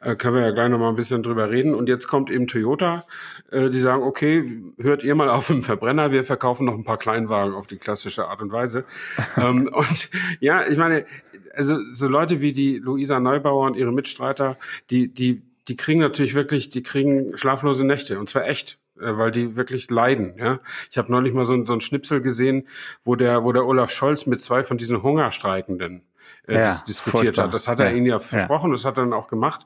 Äh, 0.00 0.14
können 0.16 0.36
wir 0.36 0.42
ja 0.42 0.50
gleich 0.52 0.70
noch 0.70 0.78
mal 0.78 0.88
ein 0.88 0.96
bisschen 0.96 1.22
drüber 1.22 1.50
reden. 1.50 1.74
Und 1.74 1.88
jetzt 1.88 2.06
kommt 2.06 2.30
eben 2.30 2.46
Toyota, 2.46 3.04
äh, 3.50 3.70
die 3.70 3.80
sagen, 3.80 4.02
okay, 4.02 4.62
hört 4.78 5.02
ihr 5.02 5.14
mal 5.14 5.28
auf 5.28 5.50
im 5.50 5.62
Verbrenner, 5.62 6.12
wir 6.12 6.24
verkaufen 6.24 6.66
noch 6.66 6.74
ein 6.74 6.84
paar 6.84 6.98
Kleinwagen 6.98 7.54
auf 7.54 7.66
die 7.66 7.78
klassische 7.78 8.28
Art 8.28 8.40
und 8.40 8.52
Weise. 8.52 8.84
ähm, 9.36 9.68
und 9.72 10.10
ja, 10.40 10.66
ich 10.66 10.78
meine, 10.78 11.06
also 11.54 11.76
so 11.92 12.08
Leute 12.08 12.40
wie 12.40 12.52
die 12.52 12.78
Luisa 12.78 13.18
Neubauer 13.20 13.66
und 13.66 13.76
ihre 13.76 13.92
Mitstreiter, 13.92 14.56
die, 14.90 15.08
die, 15.08 15.42
die 15.68 15.76
kriegen 15.76 16.00
natürlich 16.00 16.34
wirklich, 16.34 16.70
die 16.70 16.82
kriegen 16.82 17.36
schlaflose 17.36 17.84
Nächte 17.84 18.18
und 18.18 18.28
zwar 18.28 18.46
echt. 18.46 18.79
Äh, 19.00 19.16
weil 19.16 19.30
die 19.30 19.56
wirklich 19.56 19.90
leiden. 19.90 20.34
Ja, 20.38 20.60
ich 20.90 20.98
habe 20.98 21.10
neulich 21.10 21.32
mal 21.34 21.44
so, 21.44 21.64
so 21.64 21.72
ein 21.72 21.80
Schnipsel 21.80 22.20
gesehen, 22.20 22.66
wo 23.04 23.16
der, 23.16 23.44
wo 23.44 23.52
der 23.52 23.66
Olaf 23.66 23.90
Scholz 23.90 24.26
mit 24.26 24.40
zwei 24.40 24.62
von 24.62 24.78
diesen 24.78 25.02
Hungerstreikenden 25.02 26.02
äh, 26.46 26.54
ja, 26.54 26.82
diskutiert 26.86 27.24
furchtbar. 27.24 27.44
hat. 27.46 27.54
Das 27.54 27.68
hat 27.68 27.80
er 27.80 27.90
ja, 27.90 27.96
ihnen 27.96 28.06
ja 28.06 28.18
versprochen, 28.18 28.70
ja. 28.70 28.74
das 28.74 28.84
hat 28.84 28.98
er 28.98 29.04
dann 29.04 29.12
auch 29.12 29.28
gemacht. 29.28 29.64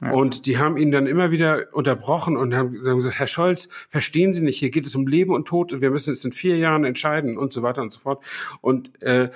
Und 0.00 0.46
die 0.46 0.58
haben 0.58 0.76
ihn 0.76 0.90
dann 0.90 1.06
immer 1.06 1.30
wieder 1.30 1.66
unterbrochen 1.72 2.36
und 2.36 2.54
haben, 2.54 2.76
haben 2.86 2.96
gesagt, 2.96 3.18
Herr 3.18 3.26
Scholz, 3.26 3.68
verstehen 3.88 4.32
Sie 4.32 4.42
nicht, 4.42 4.58
hier 4.58 4.70
geht 4.70 4.86
es 4.86 4.94
um 4.94 5.06
Leben 5.06 5.34
und 5.34 5.48
Tod 5.48 5.72
und 5.72 5.80
wir 5.80 5.90
müssen 5.90 6.12
es 6.12 6.24
in 6.24 6.32
vier 6.32 6.58
Jahren 6.58 6.84
entscheiden 6.84 7.38
und 7.38 7.52
so 7.52 7.62
weiter 7.62 7.82
und 7.82 7.92
so 7.92 8.00
fort. 8.00 8.22
Und 8.60 9.02
äh, 9.02 9.30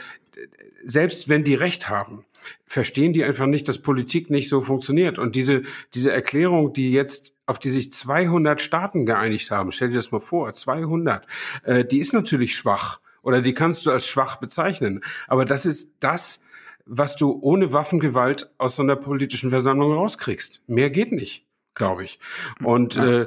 selbst 0.84 1.28
wenn 1.28 1.44
die 1.44 1.54
Recht 1.54 1.88
haben, 1.88 2.24
verstehen 2.66 3.12
die 3.12 3.24
einfach 3.24 3.46
nicht, 3.46 3.68
dass 3.68 3.78
Politik 3.78 4.30
nicht 4.30 4.48
so 4.48 4.60
funktioniert. 4.60 5.18
Und 5.18 5.34
diese, 5.34 5.62
diese 5.94 6.12
Erklärung, 6.12 6.72
die 6.72 6.92
jetzt, 6.92 7.34
auf 7.50 7.58
die 7.58 7.70
sich 7.70 7.90
200 7.90 8.60
Staaten 8.60 9.06
geeinigt 9.06 9.50
haben, 9.50 9.72
stell 9.72 9.88
dir 9.88 9.96
das 9.96 10.12
mal 10.12 10.20
vor, 10.20 10.52
200, 10.52 11.26
äh, 11.64 11.84
die 11.84 11.98
ist 11.98 12.12
natürlich 12.12 12.54
schwach. 12.54 13.00
Oder 13.22 13.42
die 13.42 13.54
kannst 13.54 13.84
du 13.84 13.90
als 13.90 14.06
schwach 14.06 14.36
bezeichnen. 14.36 15.02
Aber 15.26 15.44
das 15.44 15.66
ist 15.66 15.94
das, 15.98 16.42
was 16.86 17.16
du 17.16 17.38
ohne 17.42 17.72
Waffengewalt 17.72 18.50
aus 18.56 18.76
so 18.76 18.82
einer 18.82 18.94
politischen 18.94 19.50
Versammlung 19.50 19.92
rauskriegst. 19.92 20.62
Mehr 20.68 20.90
geht 20.90 21.10
nicht, 21.10 21.44
glaube 21.74 22.04
ich. 22.04 22.20
Und 22.62 22.96
äh, 22.96 23.26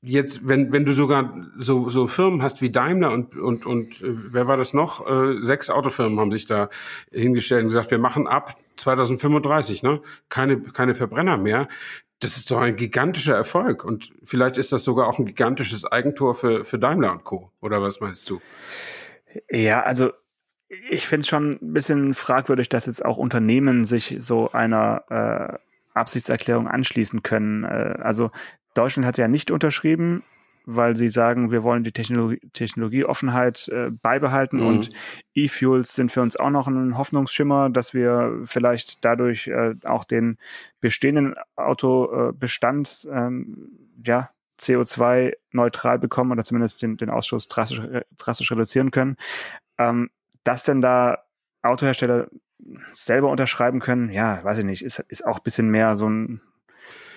jetzt, 0.00 0.48
wenn, 0.48 0.72
wenn 0.72 0.86
du 0.86 0.92
sogar 0.92 1.46
so, 1.58 1.90
so 1.90 2.06
Firmen 2.06 2.42
hast 2.42 2.62
wie 2.62 2.70
Daimler 2.70 3.12
und, 3.12 3.36
und, 3.36 3.66
und 3.66 4.02
äh, 4.02 4.14
wer 4.32 4.46
war 4.46 4.56
das 4.56 4.72
noch? 4.72 5.06
Äh, 5.06 5.42
sechs 5.42 5.68
Autofirmen 5.68 6.18
haben 6.18 6.32
sich 6.32 6.46
da 6.46 6.70
hingestellt 7.12 7.62
und 7.62 7.68
gesagt, 7.68 7.90
wir 7.90 7.98
machen 7.98 8.26
ab 8.26 8.56
2035, 8.78 9.82
ne? 9.82 10.00
Keine, 10.30 10.60
keine 10.60 10.94
Verbrenner 10.94 11.36
mehr. 11.36 11.68
Das 12.20 12.36
ist 12.36 12.50
doch 12.50 12.60
ein 12.60 12.76
gigantischer 12.76 13.34
Erfolg. 13.34 13.84
Und 13.84 14.12
vielleicht 14.24 14.58
ist 14.58 14.72
das 14.72 14.84
sogar 14.84 15.08
auch 15.08 15.18
ein 15.18 15.26
gigantisches 15.26 15.84
Eigentor 15.84 16.34
für, 16.34 16.64
für 16.64 16.78
Daimler 16.78 17.12
und 17.12 17.24
Co. 17.24 17.50
Oder 17.60 17.82
was 17.82 18.00
meinst 18.00 18.28
du? 18.28 18.40
Ja, 19.50 19.82
also 19.82 20.12
ich 20.90 21.06
finde 21.06 21.22
es 21.22 21.28
schon 21.28 21.58
ein 21.60 21.72
bisschen 21.72 22.14
fragwürdig, 22.14 22.68
dass 22.68 22.86
jetzt 22.86 23.04
auch 23.04 23.16
Unternehmen 23.16 23.84
sich 23.84 24.16
so 24.18 24.52
einer 24.52 25.04
äh, 25.08 25.98
Absichtserklärung 25.98 26.68
anschließen 26.68 27.22
können. 27.22 27.64
Äh, 27.64 27.96
also 28.00 28.30
Deutschland 28.74 29.06
hat 29.06 29.18
ja 29.18 29.26
nicht 29.26 29.50
unterschrieben, 29.50 30.22
weil 30.66 30.96
sie 30.96 31.08
sagen, 31.08 31.50
wir 31.50 31.62
wollen 31.62 31.84
die 31.84 31.92
Technologie, 31.92 32.40
Technologieoffenheit 32.52 33.68
äh, 33.68 33.90
beibehalten 33.90 34.58
mhm. 34.58 34.66
und 34.66 34.90
E-Fuels 35.34 35.94
sind 35.94 36.12
für 36.12 36.22
uns 36.22 36.36
auch 36.36 36.50
noch 36.50 36.68
ein 36.68 36.96
Hoffnungsschimmer, 36.96 37.70
dass 37.70 37.94
wir 37.94 38.40
vielleicht 38.44 39.04
dadurch 39.04 39.48
äh, 39.48 39.74
auch 39.84 40.04
den 40.04 40.38
bestehenden 40.80 41.34
Autobestand 41.56 43.08
ähm, 43.12 43.70
ja, 44.04 44.30
CO2-neutral 44.58 45.98
bekommen 45.98 46.32
oder 46.32 46.44
zumindest 46.44 46.82
den, 46.82 46.96
den 46.96 47.10
Ausschuss 47.10 47.48
drastisch, 47.48 47.80
drastisch 48.18 48.52
reduzieren 48.52 48.90
können. 48.90 49.16
Ähm, 49.78 50.10
dass 50.44 50.64
denn 50.64 50.80
da 50.80 51.24
Autohersteller 51.62 52.28
selber 52.92 53.30
unterschreiben 53.30 53.80
können, 53.80 54.10
ja, 54.10 54.42
weiß 54.44 54.58
ich 54.58 54.64
nicht, 54.64 54.84
ist, 54.84 54.98
ist 55.08 55.26
auch 55.26 55.38
ein 55.38 55.44
bisschen 55.44 55.70
mehr 55.70 55.96
so 55.96 56.08
ein 56.08 56.40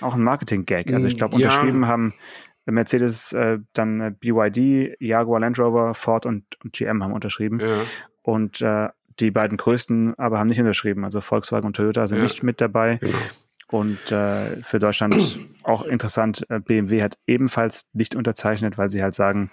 auch 0.01 0.15
ein 0.15 0.23
Marketing-Gag. 0.23 0.93
Also 0.93 1.07
ich 1.07 1.17
glaube, 1.17 1.39
ja. 1.39 1.47
unterschrieben 1.47 1.87
haben 1.87 2.13
Mercedes, 2.65 3.33
äh, 3.33 3.59
dann 3.73 4.01
äh, 4.01 4.11
BYD, 4.17 4.95
Jaguar 4.99 5.39
Land 5.39 5.59
Rover, 5.59 5.93
Ford 5.93 6.25
und, 6.25 6.43
und 6.63 6.73
GM 6.73 7.03
haben 7.03 7.13
unterschrieben. 7.13 7.59
Ja. 7.59 7.81
Und 8.21 8.61
äh, 8.61 8.89
die 9.19 9.31
beiden 9.31 9.57
größten 9.57 10.17
aber 10.17 10.39
haben 10.39 10.47
nicht 10.47 10.59
unterschrieben. 10.59 11.03
Also 11.03 11.21
Volkswagen 11.21 11.67
und 11.67 11.75
Toyota 11.75 12.07
sind 12.07 12.17
ja. 12.17 12.23
nicht 12.23 12.43
mit 12.43 12.61
dabei. 12.61 12.97
Genau. 12.97 13.17
Und 13.69 14.11
äh, 14.11 14.61
für 14.61 14.79
Deutschland 14.79 15.39
auch 15.63 15.83
interessant, 15.83 16.45
äh, 16.49 16.59
BMW 16.59 17.01
hat 17.01 17.17
ebenfalls 17.27 17.89
nicht 17.93 18.15
unterzeichnet, 18.15 18.77
weil 18.77 18.91
sie 18.91 19.01
halt 19.01 19.13
sagen, 19.13 19.51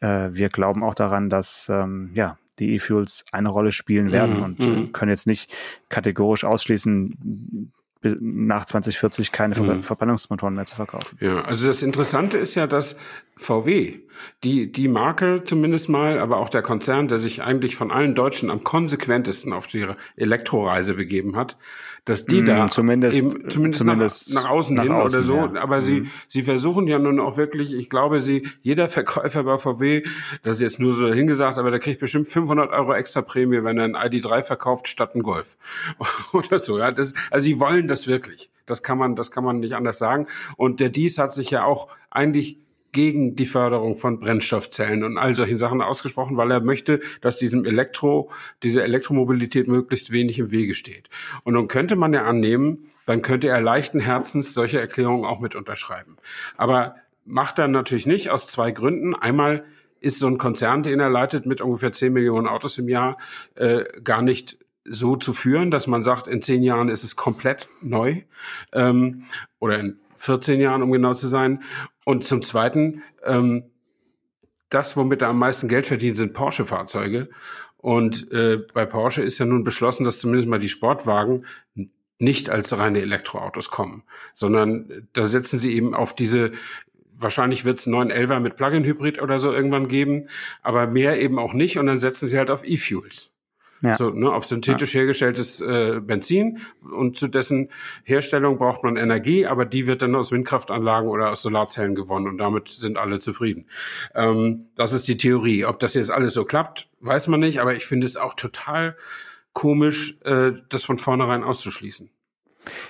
äh, 0.00 0.28
wir 0.32 0.48
glauben 0.48 0.84
auch 0.84 0.94
daran, 0.94 1.30
dass 1.30 1.68
ähm, 1.72 2.10
ja, 2.14 2.38
die 2.58 2.74
E-Fuels 2.74 3.24
eine 3.32 3.48
Rolle 3.48 3.72
spielen 3.72 4.12
werden 4.12 4.40
mm, 4.40 4.42
und 4.42 4.58
mm. 4.60 4.92
können 4.92 5.10
jetzt 5.10 5.26
nicht 5.26 5.52
kategorisch 5.88 6.44
ausschließen, 6.44 7.72
nach 8.20 8.64
2040 8.64 9.32
keine 9.32 9.54
mhm. 9.60 9.82
Verbrennungsmotoren 9.82 10.54
mehr 10.54 10.66
zu 10.66 10.76
verkaufen. 10.76 11.16
Ja, 11.20 11.42
also 11.42 11.66
das 11.66 11.82
Interessante 11.82 12.38
ist 12.38 12.54
ja, 12.54 12.66
dass 12.66 12.96
VW, 13.36 14.00
die, 14.44 14.70
die 14.70 14.88
Marke 14.88 15.42
zumindest 15.44 15.88
mal, 15.88 16.18
aber 16.18 16.38
auch 16.38 16.48
der 16.48 16.62
Konzern, 16.62 17.08
der 17.08 17.18
sich 17.18 17.42
eigentlich 17.42 17.76
von 17.76 17.90
allen 17.90 18.14
Deutschen 18.14 18.50
am 18.50 18.62
konsequentesten 18.62 19.52
auf 19.52 19.66
die 19.66 19.86
Elektroreise 20.16 20.94
begeben 20.94 21.36
hat, 21.36 21.56
dass 22.04 22.26
die 22.26 22.42
mm, 22.42 22.46
da 22.46 22.66
zumindest, 22.68 23.18
eben, 23.18 23.30
zumindest, 23.48 23.78
zumindest 23.78 24.34
nach, 24.34 24.42
nach, 24.42 24.50
außen 24.50 24.76
nach 24.76 24.82
hin 24.82 24.92
außen, 24.92 25.18
oder 25.18 25.26
so, 25.26 25.36
ja. 25.36 25.62
aber 25.62 25.80
mm. 25.80 25.84
sie, 25.84 26.00
mhm. 26.00 26.10
sie 26.28 26.42
versuchen 26.42 26.86
ja 26.86 26.98
nun 26.98 27.18
auch 27.18 27.38
wirklich, 27.38 27.72
ich 27.72 27.88
glaube, 27.88 28.20
sie, 28.20 28.46
jeder 28.60 28.88
Verkäufer 28.88 29.42
bei 29.44 29.56
VW, 29.56 30.02
das 30.42 30.56
ist 30.56 30.62
jetzt 30.62 30.80
nur 30.80 30.92
so 30.92 31.12
hingesagt, 31.12 31.56
aber 31.56 31.70
der 31.70 31.80
kriegt 31.80 32.00
bestimmt 32.00 32.26
500 32.26 32.70
Euro 32.72 32.92
extra 32.92 33.22
Prämie, 33.22 33.64
wenn 33.64 33.78
er 33.78 33.84
ein 33.84 33.96
ID3 33.96 34.42
verkauft 34.42 34.88
statt 34.88 35.14
ein 35.14 35.22
Golf. 35.22 35.56
oder 36.32 36.58
so, 36.58 36.78
ja, 36.78 36.92
das, 36.92 37.14
also 37.30 37.44
sie 37.44 37.58
wollen 37.58 37.88
das 37.88 37.93
wirklich. 38.06 38.50
Das 38.66 38.82
kann 38.82 38.98
man, 38.98 39.16
das 39.16 39.30
kann 39.30 39.44
man 39.44 39.60
nicht 39.60 39.74
anders 39.74 39.98
sagen. 39.98 40.26
Und 40.56 40.80
der 40.80 40.88
Dies 40.88 41.18
hat 41.18 41.32
sich 41.32 41.50
ja 41.50 41.64
auch 41.64 41.88
eigentlich 42.10 42.58
gegen 42.92 43.34
die 43.36 43.46
Förderung 43.46 43.96
von 43.96 44.20
Brennstoffzellen 44.20 45.02
und 45.02 45.18
all 45.18 45.34
solchen 45.34 45.58
Sachen 45.58 45.82
ausgesprochen, 45.82 46.36
weil 46.36 46.50
er 46.50 46.60
möchte, 46.60 47.00
dass 47.20 47.38
diesem 47.38 47.64
Elektro, 47.64 48.30
diese 48.62 48.82
Elektromobilität 48.82 49.66
möglichst 49.66 50.12
wenig 50.12 50.38
im 50.38 50.52
Wege 50.52 50.74
steht. 50.74 51.10
Und 51.42 51.54
nun 51.54 51.68
könnte 51.68 51.96
man 51.96 52.14
ja 52.14 52.24
annehmen, 52.24 52.90
dann 53.04 53.20
könnte 53.20 53.48
er 53.48 53.60
leichten 53.60 54.00
Herzens 54.00 54.54
solche 54.54 54.80
Erklärungen 54.80 55.24
auch 55.24 55.40
mit 55.40 55.56
unterschreiben. 55.56 56.16
Aber 56.56 56.94
macht 57.24 57.58
er 57.58 57.68
natürlich 57.68 58.06
nicht 58.06 58.30
aus 58.30 58.46
zwei 58.46 58.70
Gründen. 58.70 59.14
Einmal 59.14 59.64
ist 60.00 60.18
so 60.18 60.26
ein 60.26 60.38
Konzern, 60.38 60.82
den 60.82 61.00
er 61.00 61.10
leitet, 61.10 61.46
mit 61.46 61.60
ungefähr 61.60 61.92
10 61.92 62.12
Millionen 62.12 62.46
Autos 62.46 62.78
im 62.78 62.88
Jahr, 62.88 63.18
äh, 63.56 63.84
gar 64.02 64.22
nicht 64.22 64.58
so 64.84 65.16
zu 65.16 65.32
führen, 65.32 65.70
dass 65.70 65.86
man 65.86 66.02
sagt, 66.02 66.26
in 66.26 66.42
zehn 66.42 66.62
Jahren 66.62 66.88
ist 66.88 67.04
es 67.04 67.16
komplett 67.16 67.68
neu 67.80 68.22
ähm, 68.72 69.24
oder 69.58 69.78
in 69.78 69.98
14 70.18 70.60
Jahren, 70.60 70.82
um 70.82 70.92
genau 70.92 71.14
zu 71.14 71.26
sein. 71.26 71.62
Und 72.04 72.24
zum 72.24 72.42
Zweiten, 72.42 73.02
ähm, 73.24 73.64
das, 74.70 74.96
womit 74.96 75.22
er 75.22 75.28
am 75.28 75.38
meisten 75.38 75.68
Geld 75.68 75.86
verdient, 75.86 76.16
sind 76.16 76.34
Porsche-Fahrzeuge. 76.34 77.28
Und 77.76 78.30
äh, 78.32 78.58
bei 78.72 78.86
Porsche 78.86 79.22
ist 79.22 79.38
ja 79.38 79.46
nun 79.46 79.64
beschlossen, 79.64 80.04
dass 80.04 80.18
zumindest 80.18 80.48
mal 80.48 80.58
die 80.58 80.68
Sportwagen 80.68 81.44
nicht 82.18 82.48
als 82.48 82.76
reine 82.76 83.00
Elektroautos 83.00 83.70
kommen, 83.70 84.04
sondern 84.32 85.08
da 85.12 85.26
setzen 85.26 85.58
sie 85.58 85.74
eben 85.74 85.94
auf 85.94 86.14
diese 86.14 86.52
wahrscheinlich 87.16 87.64
wird 87.64 87.78
es 87.78 87.86
911er 87.86 88.40
mit 88.40 88.56
Plug-in-Hybrid 88.56 89.22
oder 89.22 89.38
so 89.38 89.52
irgendwann 89.52 89.88
geben, 89.88 90.28
aber 90.62 90.86
mehr 90.86 91.20
eben 91.20 91.38
auch 91.38 91.52
nicht. 91.52 91.78
Und 91.78 91.86
dann 91.86 92.00
setzen 92.00 92.28
sie 92.28 92.38
halt 92.38 92.50
auf 92.50 92.64
E-Fuels. 92.64 93.30
Ja. 93.84 93.94
So, 93.96 94.10
ne, 94.10 94.32
auf 94.32 94.46
synthetisch 94.46 94.94
ja. 94.94 95.00
hergestelltes 95.00 95.60
äh, 95.60 96.00
Benzin 96.00 96.60
und 96.82 97.16
zu 97.16 97.28
dessen 97.28 97.70
Herstellung 98.04 98.58
braucht 98.58 98.82
man 98.82 98.96
Energie, 98.96 99.46
aber 99.46 99.64
die 99.66 99.86
wird 99.86 100.02
dann 100.02 100.14
aus 100.14 100.32
Windkraftanlagen 100.32 101.08
oder 101.08 101.30
aus 101.30 101.42
Solarzellen 101.42 101.94
gewonnen 101.94 102.26
und 102.26 102.38
damit 102.38 102.68
sind 102.68 102.96
alle 102.96 103.18
zufrieden. 103.18 103.66
Ähm, 104.14 104.66
das 104.74 104.92
ist 104.92 105.06
die 105.06 105.16
Theorie. 105.16 105.64
Ob 105.64 105.78
das 105.80 105.94
jetzt 105.94 106.10
alles 106.10 106.34
so 106.34 106.44
klappt, 106.44 106.88
weiß 107.00 107.28
man 107.28 107.40
nicht, 107.40 107.60
aber 107.60 107.74
ich 107.74 107.86
finde 107.86 108.06
es 108.06 108.16
auch 108.16 108.34
total 108.34 108.96
komisch, 109.52 110.18
äh, 110.24 110.52
das 110.68 110.84
von 110.84 110.98
vornherein 110.98 111.44
auszuschließen. 111.44 112.10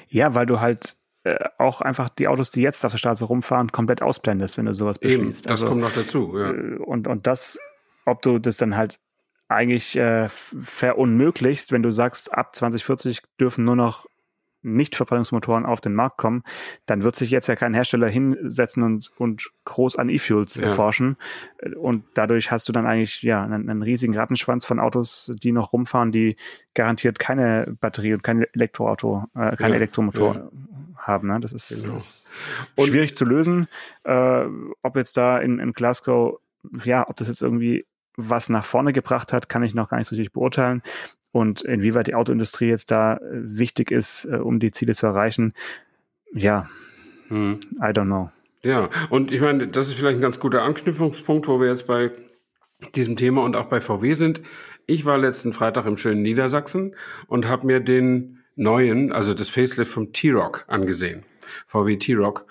Ja, 0.09 0.35
weil 0.35 0.47
du 0.47 0.61
halt 0.61 0.97
äh, 1.25 1.37
auch 1.59 1.81
einfach 1.81 2.09
die 2.09 2.29
Autos, 2.29 2.51
die 2.51 2.61
jetzt 2.61 2.85
auf 2.85 2.93
der 2.93 2.99
Straße 2.99 3.25
rumfahren, 3.25 3.73
komplett 3.73 4.03
ausblendest, 4.03 4.59
wenn 4.59 4.67
du 4.67 4.75
sowas 4.75 4.99
beschließt. 4.99 5.21
Eben, 5.21 5.33
das 5.33 5.47
also, 5.47 5.67
kommt 5.67 5.81
noch 5.81 5.95
dazu. 5.95 6.39
Ja. 6.39 6.51
Äh, 6.51 6.77
und, 6.77 7.09
und 7.09 7.27
das, 7.27 7.59
ob 8.05 8.23
du 8.23 8.39
das 8.39 8.59
dann 8.59 8.77
halt 8.77 8.99
eigentlich 9.49 9.97
äh, 9.97 10.29
verunmöglichst, 10.29 11.73
wenn 11.73 11.83
du 11.83 11.91
sagst, 11.91 12.33
ab 12.33 12.55
2040 12.55 13.23
dürfen 13.39 13.65
nur 13.65 13.77
noch 13.77 14.07
nicht-Verbrennungsmotoren 14.65 15.67
auf 15.67 15.81
den 15.81 15.95
Markt 15.95 16.17
kommen, 16.17 16.43
dann 16.87 17.03
wird 17.03 17.17
sich 17.17 17.31
jetzt 17.31 17.47
ja 17.49 17.55
kein 17.55 17.75
Hersteller 17.75 18.09
hinsetzen 18.09 18.83
und, 18.83 19.11
und 19.19 19.51
groß 19.65 19.97
an 19.97 20.09
E-Fuels 20.09 20.57
ja. 20.57 20.65
erforschen. 20.65 21.17
Und 21.77 22.05
dadurch 22.15 22.51
hast 22.51 22.69
du 22.69 22.73
dann 22.73 22.87
eigentlich 22.87 23.23
ja 23.23 23.43
einen, 23.43 23.69
einen, 23.69 23.83
riesigen 23.83 24.17
Rattenschwanz 24.17 24.65
von 24.65 24.81
Autos, 24.81 25.33
die 25.43 25.53
noch 25.53 25.73
rumfahren, 25.73 26.13
die 26.13 26.37
garantiert 26.73 27.19
keine 27.19 27.77
Batterie 27.81 28.15
und 28.15 28.23
kein 28.23 28.43
Elektroauto, 28.55 29.25
äh, 29.35 29.55
kein 29.57 29.71
ja. 29.71 29.77
Elektromotor 29.77 30.35
ja. 30.35 30.51
haben. 30.97 31.29
Ne? 31.29 31.41
Das 31.41 31.53
ist, 31.53 31.85
genau. 31.85 31.97
ist 31.97 32.31
schwierig 32.79 33.15
zu 33.15 33.27
lösen. 33.27 33.69
Äh, 34.05 34.47
ob 34.83 34.97
jetzt 34.97 35.17
da 35.17 35.39
in, 35.39 35.59
in 35.59 35.73
Glasgow, 35.73 36.41
ja, 36.85 37.07
ob 37.07 37.17
das 37.17 37.29
jetzt 37.29 37.43
irgendwie 37.43 37.85
was 38.17 38.49
nach 38.49 38.65
vorne 38.65 38.93
gebracht 38.93 39.33
hat, 39.33 39.49
kann 39.49 39.63
ich 39.63 39.75
noch 39.75 39.89
gar 39.89 39.99
nicht 39.99 40.09
so 40.09 40.17
richtig 40.17 40.33
beurteilen. 40.33 40.83
Und 41.33 41.63
inwieweit 41.63 42.07
die 42.07 42.15
Autoindustrie 42.15 42.69
jetzt 42.69 42.91
da 42.91 43.17
äh, 43.17 43.21
wichtig 43.33 43.91
ist, 43.91 44.25
äh, 44.27 44.37
um 44.37 44.61
die 44.61 44.71
Ziele 44.71 44.95
zu 44.95 45.07
erreichen, 45.07 45.53
ja, 46.33 46.69
hm. 47.29 47.61
I 47.79 47.87
don't 47.87 48.07
know. 48.07 48.31
Ja, 48.63 48.89
und 49.11 49.33
ich 49.33 49.41
meine, 49.41 49.69
das 49.69 49.89
ist 49.89 49.95
vielleicht 49.95 50.19
ein 50.19 50.23
ganz 50.23 50.41
guter 50.41 50.63
Anknüpfungspunkt, 50.63 51.49
wo 51.49 51.61
wir 51.61 51.69
jetzt 51.69 51.87
bei 51.87 52.13
diesem 52.95 53.17
Thema 53.17 53.43
und 53.43 53.57
auch 53.57 53.67
bei 53.67 53.81
VW 53.81 54.13
sind. 54.15 54.43
Ich 54.87 55.05
war 55.05 55.19
letzten 55.19 55.53
Freitag 55.53 55.87
im 55.87 55.97
schönen 55.97 56.23
Niedersachsen 56.23 56.95
und 57.27 57.49
habe 57.49 57.67
mir 57.67 57.81
den 57.81 58.44
neuen, 58.57 59.13
also 59.13 59.35
das 59.35 59.49
Facelift 59.49 59.93
vom 59.93 60.13
T-Rock 60.13 60.65
angesehen. 60.69 61.25
VW 61.67 61.97
T-Rock. 61.97 62.47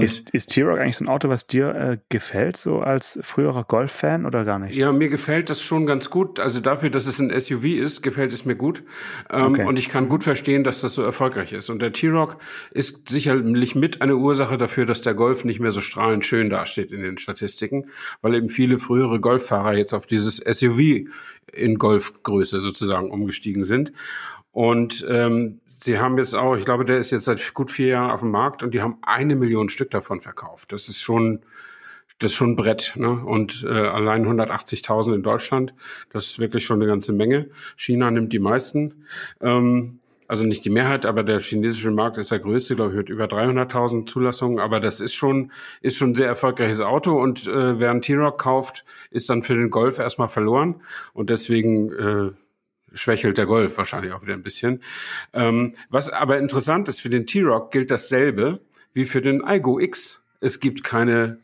Ist, 0.00 0.30
ist 0.30 0.52
T-Rock 0.52 0.78
eigentlich 0.78 0.96
so 0.96 1.04
ein 1.04 1.08
Auto, 1.08 1.28
was 1.28 1.46
dir 1.46 1.74
äh, 1.74 1.98
gefällt, 2.08 2.56
so 2.56 2.80
als 2.80 3.18
früherer 3.22 3.64
Golf-Fan 3.64 4.26
oder 4.26 4.44
gar 4.44 4.58
nicht? 4.58 4.74
Ja, 4.74 4.92
mir 4.92 5.08
gefällt 5.08 5.50
das 5.50 5.62
schon 5.62 5.86
ganz 5.86 6.10
gut. 6.10 6.40
Also 6.40 6.60
dafür, 6.60 6.90
dass 6.90 7.06
es 7.06 7.18
ein 7.18 7.38
SUV 7.38 7.64
ist, 7.64 8.02
gefällt 8.02 8.32
es 8.32 8.44
mir 8.44 8.56
gut. 8.56 8.82
Ähm, 9.30 9.52
okay. 9.52 9.64
Und 9.64 9.78
ich 9.78 9.88
kann 9.88 10.08
gut 10.08 10.24
verstehen, 10.24 10.64
dass 10.64 10.80
das 10.80 10.94
so 10.94 11.02
erfolgreich 11.02 11.52
ist. 11.52 11.70
Und 11.70 11.80
der 11.80 11.92
T-Rock 11.92 12.38
ist 12.70 13.08
sicherlich 13.08 13.74
mit 13.74 14.02
eine 14.02 14.16
Ursache 14.16 14.58
dafür, 14.58 14.86
dass 14.86 15.00
der 15.00 15.14
Golf 15.14 15.44
nicht 15.44 15.60
mehr 15.60 15.72
so 15.72 15.80
strahlend 15.80 16.24
schön 16.24 16.50
dasteht 16.50 16.92
in 16.92 17.02
den 17.02 17.18
Statistiken, 17.18 17.90
weil 18.22 18.34
eben 18.34 18.48
viele 18.48 18.78
frühere 18.78 19.20
Golffahrer 19.20 19.74
jetzt 19.74 19.94
auf 19.94 20.06
dieses 20.06 20.36
SUV 20.36 21.08
in 21.52 21.78
Golfgröße 21.78 22.60
sozusagen 22.60 23.10
umgestiegen 23.10 23.64
sind. 23.64 23.92
Und 24.56 25.06
ähm, 25.10 25.60
Sie 25.76 25.98
haben 25.98 26.16
jetzt 26.16 26.34
auch, 26.34 26.56
ich 26.56 26.64
glaube, 26.64 26.86
der 26.86 26.96
ist 26.96 27.10
jetzt 27.10 27.26
seit 27.26 27.52
gut 27.52 27.70
vier 27.70 27.88
Jahren 27.88 28.10
auf 28.10 28.20
dem 28.20 28.30
Markt 28.30 28.62
und 28.62 28.72
die 28.72 28.80
haben 28.80 28.96
eine 29.02 29.36
Million 29.36 29.68
Stück 29.68 29.90
davon 29.90 30.22
verkauft. 30.22 30.72
Das 30.72 30.88
ist 30.88 31.02
schon, 31.02 31.40
das 32.20 32.30
ist 32.30 32.38
schon 32.38 32.52
ein 32.52 32.56
Brett. 32.56 32.94
Ne? 32.96 33.10
Und 33.10 33.66
äh, 33.68 33.68
allein 33.68 34.24
180.000 34.24 35.16
in 35.16 35.22
Deutschland, 35.22 35.74
das 36.10 36.24
ist 36.24 36.38
wirklich 36.38 36.64
schon 36.64 36.80
eine 36.80 36.90
ganze 36.90 37.12
Menge. 37.12 37.50
China 37.76 38.10
nimmt 38.10 38.32
die 38.32 38.38
meisten. 38.38 39.04
Ähm, 39.42 39.98
also 40.26 40.46
nicht 40.46 40.64
die 40.64 40.70
Mehrheit, 40.70 41.04
aber 41.04 41.22
der 41.22 41.40
chinesische 41.40 41.90
Markt 41.90 42.16
ist 42.16 42.30
der 42.30 42.38
größte, 42.38 42.76
glaube 42.76 42.92
ich, 42.92 42.96
mit 42.96 43.10
über 43.10 43.26
300.000 43.26 44.06
Zulassungen. 44.06 44.58
Aber 44.58 44.80
das 44.80 45.00
ist 45.00 45.12
schon, 45.12 45.52
ist 45.82 45.98
schon 45.98 46.12
ein 46.12 46.14
sehr 46.14 46.28
erfolgreiches 46.28 46.80
Auto 46.80 47.20
und 47.20 47.46
äh, 47.46 47.78
wer 47.78 47.90
einen 47.90 48.00
T-Rock 48.00 48.38
kauft, 48.38 48.86
ist 49.10 49.28
dann 49.28 49.42
für 49.42 49.54
den 49.54 49.68
Golf 49.68 49.98
erstmal 49.98 50.28
verloren. 50.28 50.76
Und 51.12 51.28
deswegen 51.28 51.92
äh, 51.92 52.30
schwächelt 52.96 53.38
der 53.38 53.46
Golf 53.46 53.78
wahrscheinlich 53.78 54.12
auch 54.12 54.22
wieder 54.22 54.34
ein 54.34 54.42
bisschen. 54.42 54.82
Ähm, 55.32 55.74
was 55.90 56.10
aber 56.10 56.38
interessant 56.38 56.88
ist, 56.88 57.00
für 57.00 57.10
den 57.10 57.26
T-Rock 57.26 57.70
gilt 57.70 57.90
dasselbe 57.90 58.60
wie 58.92 59.04
für 59.04 59.20
den 59.20 59.42
Igo 59.46 59.78
X. 59.78 60.22
Es 60.40 60.58
gibt 60.58 60.82
keine 60.82 61.38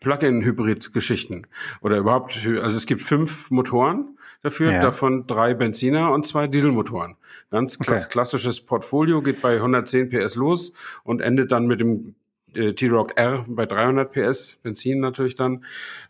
Plug-in-Hybrid-Geschichten 0.00 1.46
oder 1.80 1.98
überhaupt, 1.98 2.38
also 2.46 2.76
es 2.76 2.86
gibt 2.86 3.02
fünf 3.02 3.50
Motoren 3.50 4.16
dafür, 4.42 4.72
ja. 4.72 4.82
davon 4.82 5.26
drei 5.26 5.54
Benziner 5.54 6.12
und 6.12 6.26
zwei 6.26 6.46
Dieselmotoren. 6.46 7.16
Ganz 7.50 7.78
okay. 7.80 8.04
klassisches 8.08 8.60
Portfolio 8.60 9.22
geht 9.22 9.42
bei 9.42 9.56
110 9.56 10.08
PS 10.08 10.36
los 10.36 10.72
und 11.04 11.20
endet 11.20 11.52
dann 11.52 11.66
mit 11.66 11.80
dem 11.80 12.14
äh, 12.54 12.72
T-Rock 12.72 13.16
R 13.16 13.44
bei 13.48 13.66
300 13.66 14.10
PS, 14.10 14.58
Benzin 14.62 15.00
natürlich 15.00 15.34
dann. 15.34 15.64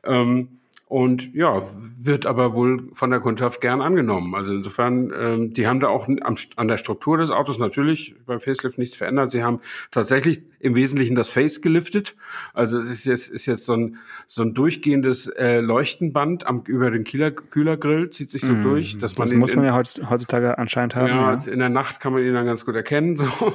Ähm, 0.05 0.60
und 0.91 1.33
ja, 1.35 1.63
wird 2.01 2.27
aber 2.27 2.53
wohl 2.53 2.89
von 2.95 3.11
der 3.11 3.21
Kundschaft 3.21 3.61
gern 3.61 3.81
angenommen. 3.81 4.35
Also 4.35 4.53
insofern, 4.53 5.13
ähm, 5.17 5.55
die 5.55 5.69
haben 5.69 5.79
da 5.79 5.87
auch 5.87 6.09
am, 6.09 6.35
an 6.57 6.67
der 6.67 6.79
Struktur 6.79 7.17
des 7.17 7.31
Autos 7.31 7.61
natürlich 7.61 8.17
beim 8.27 8.41
Facelift 8.41 8.77
nichts 8.77 8.97
verändert. 8.97 9.31
Sie 9.31 9.45
haben 9.45 9.61
tatsächlich 9.93 10.43
im 10.59 10.75
Wesentlichen 10.75 11.15
das 11.15 11.29
Face 11.29 11.63
geliftet. 11.63 12.17
Also 12.55 12.77
es 12.77 12.91
ist 12.91 13.05
jetzt, 13.05 13.31
ist 13.31 13.47
jetzt 13.47 13.67
so 13.67 13.75
ein, 13.75 13.99
so 14.27 14.43
ein 14.43 14.53
durchgehendes 14.53 15.29
äh, 15.29 15.61
Leuchtenband 15.61 16.45
am, 16.49 16.65
über 16.67 16.91
den 16.91 17.05
Kühler, 17.05 17.31
Kühlergrill, 17.31 18.11
zieht 18.11 18.31
sich 18.31 18.43
so 18.43 18.53
mm, 18.53 18.63
durch. 18.63 18.99
Dass 18.99 19.17
man 19.17 19.29
das 19.29 19.39
muss 19.39 19.55
man 19.55 19.67
ja 19.67 19.75
heutzutage 19.77 20.59
anscheinend 20.59 20.97
haben. 20.97 21.07
Ja, 21.07 21.35
ja, 21.35 21.53
in 21.53 21.61
der 21.61 21.69
Nacht 21.69 22.01
kann 22.01 22.13
man 22.13 22.25
ihn 22.25 22.35
dann 22.35 22.47
ganz 22.47 22.67
gut 22.67 22.75
erkennen. 22.75 23.17
So. 23.17 23.53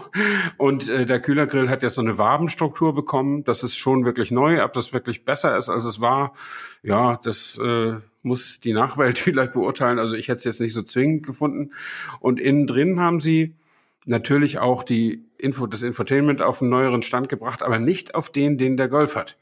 Und 0.57 0.87
äh, 0.87 1.05
der 1.05 1.19
Kühlergrill 1.19 1.69
hat 1.69 1.83
jetzt 1.83 1.95
so 1.95 2.01
eine 2.01 2.17
Wabenstruktur 2.17 2.95
bekommen. 2.95 3.43
Das 3.43 3.61
ist 3.61 3.75
schon 3.75 4.05
wirklich 4.05 4.31
neu. 4.31 4.63
Ob 4.63 4.71
das 4.71 4.93
wirklich 4.93 5.25
besser 5.25 5.57
ist, 5.57 5.67
als 5.67 5.83
es 5.83 5.99
war, 5.99 6.33
ja, 6.81 7.19
das 7.25 7.59
äh, 7.61 7.93
muss 8.21 8.59
die 8.59 8.73
Nachwelt 8.73 9.17
vielleicht 9.19 9.53
beurteilen. 9.53 9.99
Also 9.99 10.15
ich 10.15 10.27
hätte 10.27 10.38
es 10.38 10.43
jetzt 10.43 10.61
nicht 10.61 10.73
so 10.73 10.83
zwingend 10.83 11.25
gefunden. 11.25 11.71
Und 12.19 12.39
innen 12.39 12.67
drin 12.67 12.99
haben 12.99 13.19
sie 13.19 13.55
natürlich 14.05 14.59
auch 14.59 14.83
die 14.83 15.25
Info, 15.38 15.67
das 15.67 15.81
Infotainment 15.81 16.41
auf 16.41 16.61
einen 16.61 16.69
neueren 16.69 17.01
Stand 17.01 17.27
gebracht, 17.27 17.61
aber 17.63 17.79
nicht 17.79 18.15
auf 18.15 18.29
den, 18.29 18.57
den 18.57 18.77
der 18.77 18.88
Golf 18.88 19.15
hat. 19.15 19.38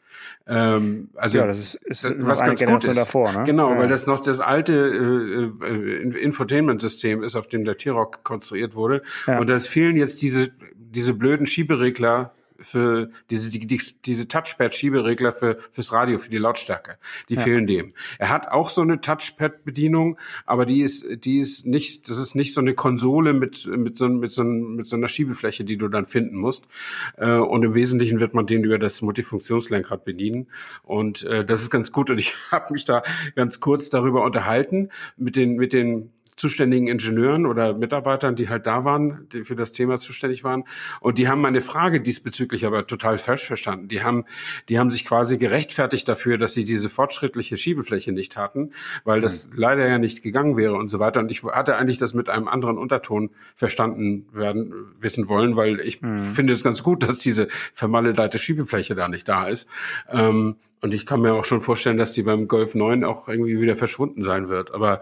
Ähm, 0.47 1.09
also 1.15 1.37
ja, 1.37 1.47
das 1.47 1.59
ist, 1.59 1.75
ist 1.75 2.03
das, 2.05 2.13
was 2.17 2.39
ganz 2.39 2.65
gut 2.65 2.85
ist. 2.85 2.97
Davor, 2.97 3.31
ne? 3.31 3.43
Genau, 3.45 3.71
ja. 3.71 3.79
weil 3.79 3.87
das 3.87 4.07
noch 4.07 4.21
das 4.21 4.39
alte 4.39 5.51
äh, 5.61 5.65
äh 5.65 6.21
Infotainment-System 6.21 7.23
ist, 7.23 7.35
auf 7.35 7.47
dem 7.47 7.65
der 7.65 7.77
T-Rock 7.77 8.23
konstruiert 8.23 8.75
wurde. 8.75 9.03
Ja. 9.27 9.39
Und 9.39 9.49
es 9.49 9.67
fehlen 9.67 9.97
jetzt 9.97 10.21
diese 10.21 10.51
diese 10.93 11.13
blöden 11.13 11.45
Schieberegler 11.45 12.33
für 12.63 13.09
diese, 13.29 13.49
die, 13.49 13.67
die, 13.67 13.81
diese 14.05 14.27
Touchpad-Schieberegler 14.27 15.33
für, 15.33 15.57
fürs 15.71 15.91
Radio, 15.91 16.17
für 16.17 16.29
die 16.29 16.37
Lautstärke. 16.37 16.97
Die 17.29 17.35
ja. 17.35 17.41
fehlen 17.41 17.67
dem. 17.67 17.93
Er 18.17 18.29
hat 18.29 18.47
auch 18.47 18.69
so 18.69 18.81
eine 18.81 19.01
Touchpad-Bedienung, 19.01 20.17
aber 20.45 20.65
die 20.65 20.81
ist, 20.81 21.25
die 21.25 21.39
ist 21.39 21.65
nicht, 21.65 22.09
das 22.09 22.17
ist 22.17 22.35
nicht 22.35 22.53
so 22.53 22.61
eine 22.61 22.73
Konsole 22.73 23.33
mit, 23.33 23.67
mit 23.67 23.97
so, 23.97 24.09
mit 24.09 24.31
so, 24.31 24.43
mit 24.43 24.87
so 24.87 24.95
einer 24.95 25.07
Schiebefläche, 25.07 25.63
die 25.63 25.77
du 25.77 25.87
dann 25.87 26.05
finden 26.05 26.37
musst. 26.37 26.65
Äh, 27.17 27.35
und 27.35 27.63
im 27.63 27.75
Wesentlichen 27.75 28.19
wird 28.19 28.33
man 28.33 28.47
den 28.47 28.63
über 28.63 28.79
das 28.79 29.01
Multifunktionslenkrad 29.01 30.05
bedienen. 30.05 30.47
Und 30.83 31.23
äh, 31.23 31.45
das 31.45 31.61
ist 31.61 31.69
ganz 31.69 31.91
gut. 31.91 32.09
Und 32.09 32.17
ich 32.17 32.33
habe 32.51 32.73
mich 32.73 32.85
da 32.85 33.03
ganz 33.35 33.59
kurz 33.59 33.89
darüber 33.89 34.23
unterhalten 34.23 34.89
mit 35.17 35.35
den, 35.35 35.55
mit 35.55 35.73
den 35.73 36.11
zuständigen 36.35 36.87
Ingenieuren 36.87 37.45
oder 37.45 37.73
Mitarbeitern, 37.73 38.35
die 38.35 38.49
halt 38.49 38.65
da 38.67 38.85
waren, 38.85 39.27
die 39.33 39.43
für 39.43 39.55
das 39.55 39.71
Thema 39.71 39.99
zuständig 39.99 40.43
waren. 40.43 40.63
Und 40.99 41.17
die 41.17 41.27
haben 41.27 41.41
meine 41.41 41.61
Frage 41.61 42.01
diesbezüglich 42.01 42.65
aber 42.65 42.87
total 42.87 43.17
falsch 43.17 43.45
verstanden. 43.45 43.87
Die 43.87 44.03
haben, 44.03 44.25
die 44.69 44.79
haben 44.79 44.91
sich 44.91 45.05
quasi 45.05 45.37
gerechtfertigt 45.37 46.07
dafür, 46.07 46.37
dass 46.37 46.53
sie 46.53 46.63
diese 46.63 46.89
fortschrittliche 46.89 47.57
Schiebefläche 47.57 48.11
nicht 48.11 48.37
hatten, 48.37 48.71
weil 49.03 49.21
das 49.21 49.47
mhm. 49.47 49.53
leider 49.55 49.87
ja 49.87 49.97
nicht 49.97 50.23
gegangen 50.23 50.57
wäre 50.57 50.75
und 50.75 50.89
so 50.89 50.99
weiter. 50.99 51.19
Und 51.19 51.31
ich 51.31 51.43
hatte 51.43 51.75
eigentlich 51.75 51.97
das 51.97 52.13
mit 52.13 52.29
einem 52.29 52.47
anderen 52.47 52.77
Unterton 52.77 53.29
verstanden 53.55 54.27
werden, 54.31 54.73
wissen 54.99 55.27
wollen, 55.27 55.55
weil 55.55 55.79
ich 55.79 56.01
mhm. 56.01 56.17
finde 56.17 56.53
es 56.53 56.63
ganz 56.63 56.83
gut, 56.83 57.03
dass 57.03 57.19
diese 57.19 57.47
vermaledeite 57.73 58.37
Schiebefläche 58.37 58.95
da 58.95 59.07
nicht 59.07 59.27
da 59.27 59.47
ist. 59.47 59.67
Ähm, 60.09 60.55
und 60.83 60.93
ich 60.93 61.05
kann 61.05 61.21
mir 61.21 61.33
auch 61.33 61.45
schon 61.45 61.61
vorstellen, 61.61 61.95
dass 61.95 62.11
die 62.11 62.23
beim 62.23 62.49
Golf 62.49 62.75
9 62.75 63.05
auch 63.05 63.29
irgendwie 63.29 63.61
wieder 63.61 63.77
verschwunden 63.77 64.21
sein 64.21 64.49
wird. 64.49 64.73
Aber 64.73 64.99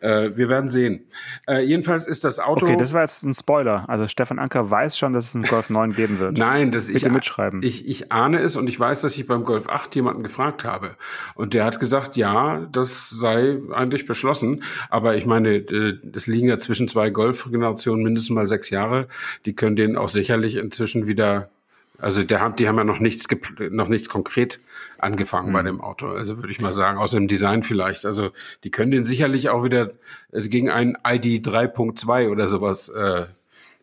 äh, 0.00 0.30
wir 0.34 0.48
werden 0.48 0.70
sehen. 0.70 1.04
Äh, 1.46 1.60
jedenfalls 1.64 2.06
ist 2.06 2.24
das 2.24 2.40
Auto. 2.40 2.64
Okay, 2.64 2.78
das 2.78 2.94
war 2.94 3.02
jetzt 3.02 3.24
ein 3.24 3.34
Spoiler. 3.34 3.84
Also 3.90 4.08
Stefan 4.08 4.38
Anker 4.38 4.70
weiß 4.70 4.96
schon, 4.96 5.12
dass 5.12 5.28
es 5.28 5.34
einen 5.34 5.44
Golf 5.44 5.68
9 5.68 5.92
geben 5.92 6.18
wird. 6.18 6.38
Nein, 6.38 6.72
das 6.72 6.86
Bitte 6.86 7.08
ich 7.08 7.12
mitschreiben. 7.12 7.60
Ich, 7.62 7.86
ich 7.86 8.10
ahne 8.10 8.40
es 8.40 8.56
und 8.56 8.68
ich 8.68 8.80
weiß, 8.80 9.02
dass 9.02 9.18
ich 9.18 9.26
beim 9.26 9.44
Golf 9.44 9.68
8 9.68 9.94
jemanden 9.96 10.22
gefragt 10.22 10.64
habe. 10.64 10.96
Und 11.34 11.52
der 11.52 11.66
hat 11.66 11.78
gesagt, 11.78 12.16
ja, 12.16 12.66
das 12.72 13.10
sei 13.10 13.58
eigentlich 13.70 14.06
beschlossen. 14.06 14.62
Aber 14.88 15.14
ich 15.14 15.26
meine, 15.26 15.56
äh, 15.56 15.98
es 16.14 16.26
liegen 16.26 16.48
ja 16.48 16.58
zwischen 16.58 16.88
zwei 16.88 17.10
Golf-Generationen 17.10 18.02
mindestens 18.02 18.30
mal 18.30 18.46
sechs 18.46 18.70
Jahre. 18.70 19.08
Die 19.44 19.54
können 19.54 19.76
den 19.76 19.98
auch 19.98 20.08
sicherlich 20.08 20.56
inzwischen 20.56 21.06
wieder 21.06 21.50
Also 21.98 22.22
der 22.22 22.40
haben, 22.40 22.56
die 22.56 22.66
haben 22.66 22.78
ja 22.78 22.84
noch 22.84 23.00
nichts, 23.00 23.26
noch 23.70 23.88
nichts 23.88 24.08
konkret 24.08 24.58
angefangen 25.00 25.50
mhm. 25.50 25.52
bei 25.52 25.62
dem 25.62 25.80
Auto. 25.80 26.08
Also 26.08 26.36
würde 26.36 26.50
ich 26.50 26.60
mal 26.60 26.72
sagen, 26.72 26.98
außer 26.98 27.18
dem 27.18 27.28
Design 27.28 27.62
vielleicht. 27.62 28.06
Also 28.06 28.30
die 28.64 28.70
können 28.70 28.90
den 28.90 29.04
sicherlich 29.04 29.48
auch 29.48 29.64
wieder 29.64 29.92
äh, 30.32 30.42
gegen 30.42 30.70
ein 30.70 30.96
ID 31.06 31.46
3.2 31.46 32.30
oder 32.30 32.48
sowas 32.48 32.88
äh, 32.88 33.24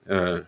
äh, 0.06 0.41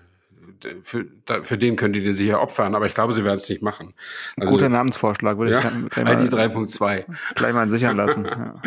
für, 0.83 1.05
für 1.43 1.57
den 1.57 1.75
können 1.75 1.93
die 1.93 2.03
den 2.03 2.15
sicher 2.15 2.41
opfern, 2.41 2.75
aber 2.75 2.85
ich 2.85 2.93
glaube, 2.93 3.13
sie 3.13 3.23
werden 3.23 3.37
es 3.37 3.49
nicht 3.49 3.61
machen. 3.61 3.93
Also, 4.37 4.51
Guter 4.51 4.69
Namensvorschlag, 4.69 5.37
würde 5.37 5.51
ja, 5.51 5.59
ich 5.59 5.89
gleich 5.89 6.05
mal, 6.05 6.23
ID 6.25 6.33
3.2. 6.33 7.05
Gleich 7.35 7.53
mal 7.53 7.69
sichern 7.69 7.97
lassen. 7.97 8.25
ja, 8.25 8.61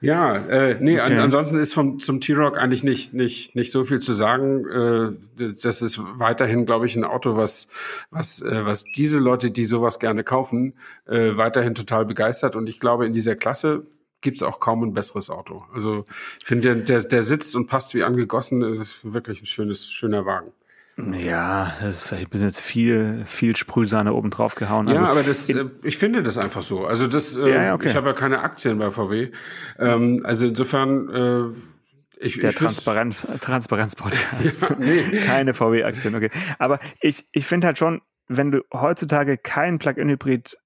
ja 0.00 0.36
äh, 0.36 0.76
nee, 0.80 1.00
okay. 1.00 1.14
an, 1.14 1.18
ansonsten 1.18 1.58
ist 1.58 1.74
vom, 1.74 2.00
zum 2.00 2.20
T-Rock 2.20 2.58
eigentlich 2.58 2.84
nicht, 2.84 3.14
nicht, 3.14 3.54
nicht 3.54 3.72
so 3.72 3.84
viel 3.84 4.00
zu 4.00 4.14
sagen. 4.14 5.16
Äh, 5.38 5.52
das 5.60 5.82
ist 5.82 6.00
weiterhin, 6.00 6.66
glaube 6.66 6.86
ich, 6.86 6.96
ein 6.96 7.04
Auto, 7.04 7.36
was, 7.36 7.68
was, 8.10 8.42
äh, 8.42 8.64
was 8.64 8.84
diese 8.84 9.18
Leute, 9.18 9.50
die 9.50 9.64
sowas 9.64 9.98
gerne 9.98 10.24
kaufen, 10.24 10.74
äh, 11.06 11.36
weiterhin 11.36 11.74
total 11.74 12.04
begeistert. 12.04 12.56
Und 12.56 12.68
ich 12.68 12.80
glaube, 12.80 13.06
in 13.06 13.12
dieser 13.12 13.36
Klasse 13.36 13.84
gibt 14.24 14.38
es 14.38 14.42
auch 14.42 14.58
kaum 14.58 14.82
ein 14.82 14.94
besseres 14.94 15.30
Auto. 15.30 15.64
Also 15.72 16.06
ich 16.40 16.46
finde, 16.46 16.74
der, 16.74 17.00
der, 17.00 17.08
der 17.08 17.22
sitzt 17.22 17.54
und 17.54 17.66
passt 17.66 17.94
wie 17.94 18.02
angegossen. 18.02 18.62
Es 18.62 18.80
ist 18.80 19.12
wirklich 19.12 19.42
ein 19.42 19.46
schönes, 19.46 19.86
schöner 19.86 20.26
Wagen. 20.26 20.50
Ja, 20.96 21.72
das 21.80 21.96
ist 21.96 22.02
vielleicht 22.04 22.28
ein 22.28 22.30
bisschen 22.30 22.46
jetzt 22.46 22.60
viel, 22.60 23.24
viel 23.26 23.56
Sprühsahne 23.56 24.12
oben 24.12 24.30
drauf 24.30 24.54
gehauen. 24.54 24.88
Also 24.88 25.04
ja, 25.04 25.10
aber 25.10 25.24
das, 25.24 25.48
äh, 25.48 25.64
ich 25.82 25.98
finde 25.98 26.22
das 26.22 26.38
einfach 26.38 26.62
so. 26.62 26.86
Also 26.86 27.08
das, 27.08 27.34
äh, 27.36 27.48
ja, 27.50 27.74
okay. 27.74 27.88
ich 27.88 27.96
habe 27.96 28.08
ja 28.08 28.12
keine 28.12 28.40
Aktien 28.40 28.78
bei 28.78 28.90
VW. 28.90 29.30
Ähm, 29.78 30.22
also 30.24 30.46
insofern, 30.46 31.08
äh, 31.08 32.24
ich, 32.24 32.38
der 32.38 32.52
Transparenz, 32.52 33.16
Transparenz-Podcast. 33.40 34.70
ja, 34.70 34.76
nee. 34.78 35.20
Keine 35.26 35.52
VW-Aktien, 35.52 36.14
okay. 36.14 36.30
Aber 36.58 36.78
ich, 37.00 37.26
ich 37.32 37.44
finde 37.44 37.66
halt 37.66 37.78
schon, 37.78 38.00
wenn 38.28 38.52
du 38.52 38.62
heutzutage 38.72 39.36
kein 39.36 39.78
Plug-in-Hybrid 39.78 40.56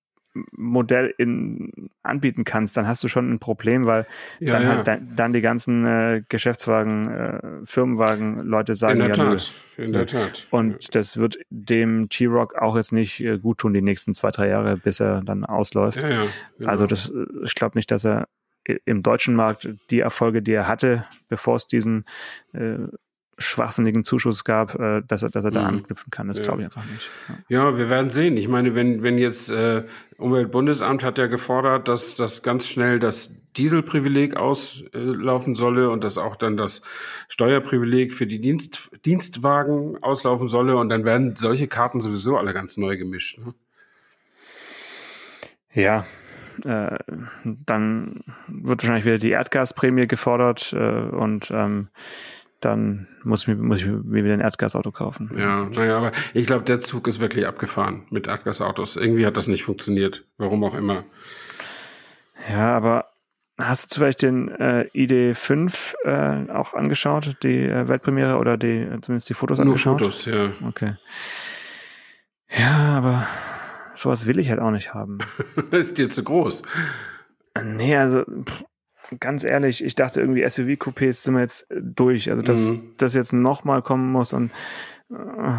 Modell 0.52 1.14
in, 1.18 1.90
anbieten 2.02 2.44
kannst, 2.44 2.76
dann 2.76 2.86
hast 2.86 3.02
du 3.04 3.08
schon 3.08 3.30
ein 3.32 3.38
Problem, 3.38 3.86
weil 3.86 4.06
ja, 4.40 4.52
dann, 4.52 4.62
ja. 4.62 4.68
Halt 4.68 4.88
dann, 4.88 5.12
dann, 5.16 5.32
die 5.32 5.40
ganzen 5.40 5.86
äh, 5.86 6.22
Geschäftswagen, 6.28 7.08
äh, 7.08 7.40
Firmenwagen, 7.64 8.44
Leute 8.44 8.74
sagen, 8.74 8.94
in 8.94 8.98
der 9.00 9.08
ja, 9.08 9.14
Tat, 9.14 9.52
nö. 9.76 9.84
in 9.84 9.92
der 9.92 10.06
Tat. 10.06 10.46
Und 10.50 10.94
das 10.94 11.16
wird 11.16 11.38
dem 11.50 12.08
T-Rock 12.08 12.54
auch 12.56 12.76
jetzt 12.76 12.92
nicht 12.92 13.20
äh, 13.20 13.38
gut 13.38 13.58
tun, 13.58 13.74
die 13.74 13.82
nächsten 13.82 14.14
zwei, 14.14 14.30
drei 14.30 14.48
Jahre, 14.48 14.76
bis 14.76 15.00
er 15.00 15.22
dann 15.22 15.44
ausläuft. 15.44 16.00
Ja, 16.00 16.08
ja, 16.08 16.26
genau. 16.58 16.70
Also 16.70 16.86
das, 16.86 17.12
ich 17.44 17.54
glaube 17.54 17.78
nicht, 17.78 17.90
dass 17.90 18.04
er 18.04 18.28
im 18.84 19.02
deutschen 19.02 19.34
Markt 19.34 19.68
die 19.90 20.00
Erfolge, 20.00 20.42
die 20.42 20.52
er 20.52 20.68
hatte, 20.68 21.06
bevor 21.28 21.56
es 21.56 21.66
diesen 21.66 22.04
äh, 22.52 22.76
schwachsinnigen 23.38 24.04
Zuschuss 24.04 24.44
gab, 24.44 24.78
äh, 24.78 25.02
dass 25.06 25.22
er, 25.22 25.30
dass 25.30 25.44
er 25.44 25.50
da 25.50 25.62
mhm. 25.62 25.78
anknüpfen 25.78 26.10
kann. 26.10 26.28
Das 26.28 26.38
ja. 26.38 26.44
glaube 26.44 26.60
ich 26.60 26.66
einfach 26.66 26.84
nicht. 26.84 27.08
Ja. 27.48 27.70
ja. 27.70 27.78
wir 27.78 27.88
werden 27.88 28.10
sehen. 28.10 28.36
Ich 28.36 28.48
meine, 28.48 28.74
wenn, 28.74 29.02
wenn 29.02 29.18
jetzt 29.18 29.50
äh, 29.50 29.84
Umweltbundesamt 30.18 31.04
hat 31.04 31.18
ja 31.18 31.26
gefordert, 31.26 31.88
dass 31.88 32.14
das 32.14 32.42
ganz 32.42 32.68
schnell 32.68 32.98
das 32.98 33.36
Dieselprivileg 33.56 34.36
auslaufen 34.36 35.54
solle 35.54 35.90
und 35.90 36.04
dass 36.04 36.18
auch 36.18 36.36
dann 36.36 36.56
das 36.56 36.82
Steuerprivileg 37.28 38.12
für 38.12 38.26
die 38.26 38.40
Dienst, 38.40 38.90
Dienstwagen 39.04 40.02
auslaufen 40.02 40.48
solle 40.48 40.76
und 40.76 40.88
dann 40.88 41.04
werden 41.04 41.36
solche 41.36 41.68
Karten 41.68 42.00
sowieso 42.00 42.36
alle 42.36 42.52
ganz 42.52 42.76
neu 42.76 42.96
gemischt. 42.96 43.38
Ne? 43.38 43.54
Ja, 45.72 46.06
äh, 46.64 46.98
dann 47.44 48.20
wird 48.48 48.82
wahrscheinlich 48.82 49.04
wieder 49.04 49.18
die 49.18 49.30
Erdgasprämie 49.30 50.06
gefordert 50.06 50.72
äh, 50.72 50.76
und 50.76 51.50
ähm, 51.52 51.88
dann 52.60 53.06
muss 53.22 53.42
ich, 53.42 53.48
mir, 53.48 53.56
muss 53.56 53.80
ich 53.80 53.86
mir 53.86 54.24
wieder 54.24 54.34
ein 54.34 54.40
Erdgasauto 54.40 54.90
kaufen. 54.90 55.30
Ja, 55.36 55.64
naja, 55.64 55.96
aber 55.96 56.12
ich 56.34 56.46
glaube, 56.46 56.64
der 56.64 56.80
Zug 56.80 57.06
ist 57.06 57.20
wirklich 57.20 57.46
abgefahren 57.46 58.06
mit 58.10 58.26
Erdgasautos. 58.26 58.96
Irgendwie 58.96 59.26
hat 59.26 59.36
das 59.36 59.46
nicht 59.46 59.64
funktioniert, 59.64 60.24
warum 60.38 60.64
auch 60.64 60.74
immer. 60.74 61.04
Ja, 62.50 62.76
aber 62.76 63.06
hast 63.58 63.94
du 63.94 64.00
vielleicht 64.00 64.22
den 64.22 64.48
äh, 64.48 64.88
ID5 64.94 65.94
äh, 66.04 66.52
auch 66.52 66.74
angeschaut, 66.74 67.36
die 67.42 67.62
äh, 67.62 67.88
Weltpremiere 67.88 68.38
oder 68.38 68.56
die 68.56 68.88
zumindest 69.02 69.28
die 69.28 69.34
Fotos 69.34 69.58
Nur 69.58 69.68
angeschaut? 69.68 70.00
Fotos, 70.00 70.24
ja. 70.24 70.52
Okay. 70.66 70.96
Ja, 72.50 72.96
aber 72.96 73.26
sowas 73.94 74.26
will 74.26 74.38
ich 74.38 74.50
halt 74.50 74.60
auch 74.60 74.70
nicht 74.70 74.94
haben. 74.94 75.18
das 75.70 75.80
ist 75.86 75.98
dir 75.98 76.08
zu 76.08 76.24
groß. 76.24 76.62
Nee, 77.62 77.96
also 77.96 78.24
pff, 78.24 78.64
ganz 79.20 79.44
ehrlich, 79.44 79.84
ich 79.84 79.94
dachte 79.94 80.20
irgendwie 80.20 80.44
SUV-Coupés 80.44 81.22
sind 81.24 81.34
wir 81.34 81.40
jetzt 81.40 81.66
durch. 81.70 82.30
Also, 82.30 82.42
dass 82.42 82.72
mhm. 82.72 82.94
das 82.96 83.14
jetzt 83.14 83.32
nochmal 83.32 83.82
kommen 83.82 84.10
muss 84.10 84.32
und 84.32 84.50
äh, 85.10 85.52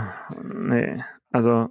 nee, 0.44 1.04
also 1.32 1.70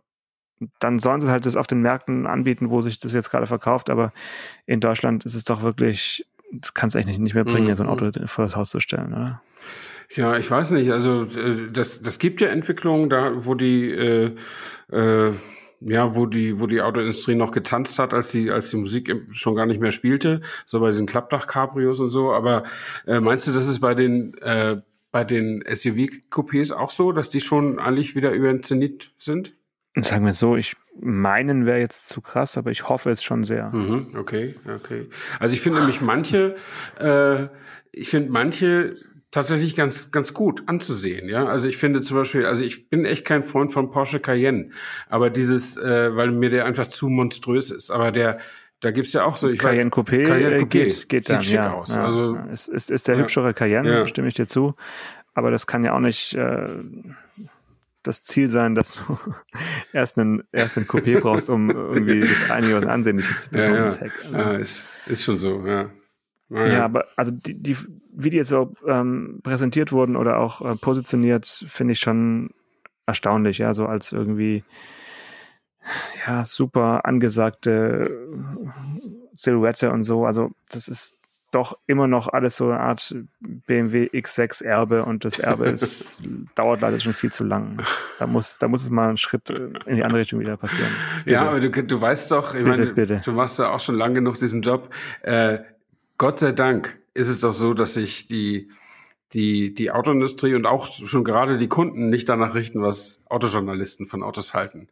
dann 0.81 0.99
sollen 0.99 1.21
sie 1.21 1.31
halt 1.31 1.47
das 1.47 1.57
auf 1.57 1.67
den 1.67 1.83
Märkten 1.83 2.27
anbieten, 2.27 2.71
wo 2.71 2.83
sich 2.83 2.99
das 2.99 3.13
jetzt 3.13 3.31
gerade 3.31 3.47
verkauft, 3.47 3.91
aber 3.91 4.13
in 4.67 4.81
Deutschland 4.81 5.25
ist 5.25 5.35
es 5.35 5.45
doch 5.45 5.63
wirklich, 5.63 6.27
das 6.53 6.75
kannst 6.75 6.95
du 6.95 6.99
eigentlich 6.99 7.19
nicht 7.19 7.35
mehr 7.35 7.45
bringen, 7.45 7.69
mhm. 7.69 7.77
so 7.77 7.85
ein 7.85 7.89
Auto 7.89 8.11
vor 8.27 8.45
das 8.45 8.57
Haus 8.57 8.71
zu 8.71 8.81
stellen, 8.81 9.13
oder? 9.13 9.43
Ja, 10.11 10.37
ich 10.37 10.51
weiß 10.51 10.71
nicht. 10.71 10.91
Also 10.91 11.25
äh, 11.25 11.71
das, 11.71 12.01
das 12.01 12.19
gibt 12.19 12.41
ja 12.41 12.49
Entwicklungen, 12.49 13.11
da 13.11 13.45
wo 13.45 13.55
die 13.55 13.91
äh, 13.91 14.35
äh, 14.91 15.33
ja, 15.81 16.15
wo 16.17 16.27
die, 16.27 16.61
wo 16.61 16.67
die 16.67 16.83
Autoindustrie 16.83 17.35
noch 17.35 17.53
getanzt 17.53 17.99
hat, 17.99 18.15
als 18.15 18.31
die, 18.31 18.51
als 18.51 18.71
die 18.71 18.77
Musik 18.77 19.15
schon 19.31 19.55
gar 19.55 19.67
nicht 19.67 19.81
mehr 19.81 19.93
spielte, 19.93 20.43
so 20.67 20.81
bei 20.81 20.91
diesen 20.91 21.07
Klappdach-Cabrios 21.07 22.01
und 22.01 22.09
so. 22.09 22.33
Aber 22.33 22.65
äh, 23.07 23.21
meinst 23.21 23.47
du, 23.47 23.53
das 23.53 23.69
ist 23.69 23.81
bei 23.81 23.95
den, 23.95 24.35
äh, 24.39 24.81
bei 25.11 25.25
den 25.25 25.63
SUV-Coupés 25.63 26.73
auch 26.73 26.91
so, 26.91 27.13
dass 27.13 27.31
die 27.31 27.41
schon 27.41 27.79
eigentlich 27.79 28.17
wieder 28.17 28.33
über 28.33 28.49
den 28.49 28.63
Zenit 28.63 29.13
sind? 29.19 29.55
Sagen 29.97 30.27
wir 30.27 30.33
so, 30.33 30.57
ich 30.57 30.77
meinen 31.01 31.67
wäre 31.67 31.79
jetzt 31.79 32.09
zu 32.09 32.21
krass, 32.21 32.57
aber 32.57 32.71
ich 32.71 32.89
hoffe 32.89 33.11
es 33.11 33.23
schon 33.23 33.45
sehr. 33.45 33.71
Mhm, 33.71 34.15
okay, 34.17 34.57
okay. 34.77 35.07
Also 35.41 35.55
ich 35.55 35.61
finde 35.61 35.81
nämlich 35.81 36.01
manche, 36.01 36.57
äh, 36.99 37.47
ich 37.93 38.09
finde 38.09 38.31
manche 38.31 38.97
tatsächlich 39.31 39.77
ganz, 39.77 40.11
ganz 40.11 40.33
gut 40.33 40.63
anzusehen, 40.67 41.29
ja. 41.29 41.47
Also 41.47 41.69
ich 41.69 41.77
finde 41.77 42.01
zum 42.01 42.17
Beispiel, 42.17 42.47
also 42.47 42.65
ich 42.65 42.89
bin 42.89 43.05
echt 43.05 43.25
kein 43.25 43.43
Freund 43.43 43.73
von 43.73 43.91
Porsche 43.91 44.21
Cayenne, 44.21 44.71
aber 45.09 45.31
dieses, 45.31 45.77
äh, 45.77 46.15
weil 46.17 46.31
mir 46.31 46.51
der 46.51 46.65
einfach 46.65 46.87
zu 46.87 47.09
monströs 47.09 47.71
ist. 47.71 47.91
Aber 47.91 48.11
der, 48.11 48.39
da 48.81 48.91
gibt's 48.91 49.13
ja 49.13 49.25
auch 49.25 49.37
so, 49.37 49.49
ich 49.49 49.59
Cayenne 49.59 49.91
weiß, 49.91 49.99
Coupé, 49.99 50.25
Cayenne 50.25 50.59
Coupé 50.61 50.67
geht, 50.67 51.09
geht 51.09 51.27
sieht 51.27 51.37
dann, 51.37 51.43
schick 51.43 51.55
ja, 51.55 51.73
aus. 51.73 51.95
Ja, 51.95 52.05
also. 52.05 52.39
Es 52.53 52.69
ist, 52.69 52.91
ist 52.91 53.09
der 53.09 53.17
ja. 53.17 53.23
hübschere 53.23 53.53
Cayenne, 53.53 53.91
ja. 53.91 54.07
stimme 54.07 54.29
ich 54.29 54.35
dir 54.35 54.47
zu. 54.47 54.75
Aber 55.35 55.51
das 55.51 55.67
kann 55.67 55.85
ja 55.85 55.95
auch 55.95 56.01
nicht 56.01 56.35
äh, 56.35 56.69
das 58.03 58.25
Ziel 58.25 58.49
sein, 58.49 58.75
dass 58.75 58.95
du 58.95 59.19
erst 59.93 60.19
einen, 60.19 60.43
erst 60.53 60.79
einen 60.79 60.87
Coupé 60.87 61.21
brauchst, 61.21 61.51
um 61.51 61.71
irgendwie 61.71 62.21
das 62.29 62.51
einigermaßen 62.51 62.89
ansehnlich 62.89 63.27
zu 63.39 63.51
bekommen. 63.51 63.75
Ja, 63.75 63.89
ja. 63.89 63.95
Heck, 63.95 64.13
ja 64.33 64.53
ist, 64.53 64.87
ist 65.07 65.23
schon 65.23 65.39
so, 65.39 65.67
ja. 65.67 65.91
Ja, 66.51 66.67
ja, 66.67 66.85
aber 66.87 67.05
also 67.17 67.31
die, 67.31 67.63
die, 67.63 67.77
wie 68.21 68.31
die 68.31 68.37
jetzt 68.39 68.49
so 68.49 68.75
ähm, 68.87 69.41
präsentiert 69.45 69.93
wurden 69.93 70.17
oder 70.17 70.39
auch 70.39 70.61
äh, 70.61 70.75
positioniert, 70.75 71.47
finde 71.69 71.93
ich 71.93 72.01
schon 72.01 72.51
erstaunlich, 73.07 73.59
ja, 73.59 73.73
so 73.75 73.87
als 73.87 74.11
irgendwie 74.11 74.65
ja, 76.27 76.45
super 76.45 77.07
angesagte 77.07 78.29
Silhouette 79.33 79.93
und 79.93 80.03
so. 80.03 80.27
Also 80.27 80.51
das 80.69 80.89
ist 80.89 81.21
doch 81.53 81.79
immer 81.87 82.09
noch 82.09 82.27
alles 82.27 82.57
so 82.57 82.65
eine 82.65 82.81
Art 82.81 83.15
BMW 83.41 84.09
X6 84.13 84.65
Erbe 84.65 85.05
und 85.05 85.25
das 85.25 85.39
Erbe 85.39 85.67
ist, 85.69 86.23
dauert 86.57 86.81
leider 86.81 86.99
schon 86.99 87.15
viel 87.15 87.31
zu 87.31 87.45
lang. 87.45 87.81
Da 88.19 88.27
muss, 88.27 88.59
da 88.59 88.67
muss 88.67 88.83
es 88.83 88.91
mal 88.91 89.09
einen 89.09 89.17
Schritt 89.17 89.49
in 89.49 89.95
die 89.95 90.03
andere 90.03 90.23
Richtung 90.23 90.41
wieder 90.41 90.57
passieren. 90.57 90.91
Bitte. 91.25 91.35
Ja, 91.37 91.49
aber 91.49 91.61
du, 91.61 91.71
du 91.71 92.01
weißt 92.01 92.33
doch, 92.33 92.53
ich 92.53 92.65
bitte, 92.65 92.81
meine, 92.81 92.87
bitte. 92.95 93.21
du 93.25 93.31
machst 93.31 93.61
ja 93.61 93.71
auch 93.71 93.81
schon 93.81 93.95
lang 93.95 94.15
genug 94.15 94.39
diesen 94.39 94.61
Job. 94.61 94.93
Äh, 95.23 95.61
Gott 96.19 96.41
sei 96.41 96.51
Dank 96.51 96.99
ist 97.19 97.29
es 97.29 97.41
doch 97.41 97.53
so, 97.53 97.75
dass 97.75 97.95
sich 97.95 98.29
die, 98.29 98.71
die, 99.33 99.75
die 99.75 99.91
Autoindustrie 99.91 100.55
und 100.55 100.67
auch 100.67 100.91
schon 101.07 101.25
gerade 101.25 101.59
die 101.59 101.69
Kunden 101.69 102.09
nicht 102.09 102.29
danach 102.29 102.55
richten, 102.55 102.81
was 102.81 103.21
Autojournalisten 103.27 104.07
von 104.07 104.23
Autos 104.23 104.55
halten. 104.55 104.89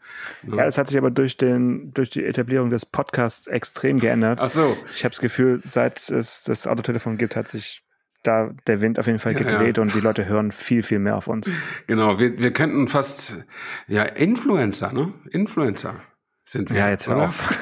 Ja, 0.47 0.65
es 0.65 0.77
hat 0.77 0.89
sich 0.89 0.99
aber 0.99 1.11
durch, 1.11 1.37
den, 1.37 1.95
durch 1.95 2.11
die 2.11 2.25
Etablierung 2.25 2.69
des 2.69 2.85
Podcasts 2.85 3.47
extrem 3.47 4.01
geändert. 4.01 4.41
Ach 4.43 4.51
so. 4.51 4.77
Ich 4.93 5.05
habe 5.05 5.13
das 5.13 5.21
Gefühl, 5.21 5.61
seit 5.63 6.11
es 6.11 6.43
das 6.43 6.67
Autotelefon 6.67 7.17
gibt, 7.17 7.37
hat 7.37 7.49
sich 7.49 7.83
da 8.25 8.51
der 8.67 8.81
Wind 8.81 8.99
auf 8.99 9.07
jeden 9.07 9.21
Fall 9.21 9.35
gedreht 9.35 9.77
ja, 9.77 9.83
ja. 9.83 9.83
und 9.83 9.95
die 9.95 10.01
Leute 10.01 10.27
hören 10.27 10.51
viel, 10.51 10.83
viel 10.83 10.99
mehr 10.99 11.17
auf 11.17 11.29
uns. 11.29 11.51
Genau, 11.87 12.19
wir, 12.19 12.39
wir 12.39 12.53
könnten 12.53 12.89
fast, 12.89 13.45
ja, 13.87 14.03
Influencer, 14.03 14.93
ne? 14.93 15.15
Influencer 15.31 16.01
sind 16.45 16.71
wir. 16.71 16.79
Ja, 16.79 16.91
jetzt 16.91 17.07
hör 17.07 17.17
oder? 17.17 17.29
auf. 17.29 17.61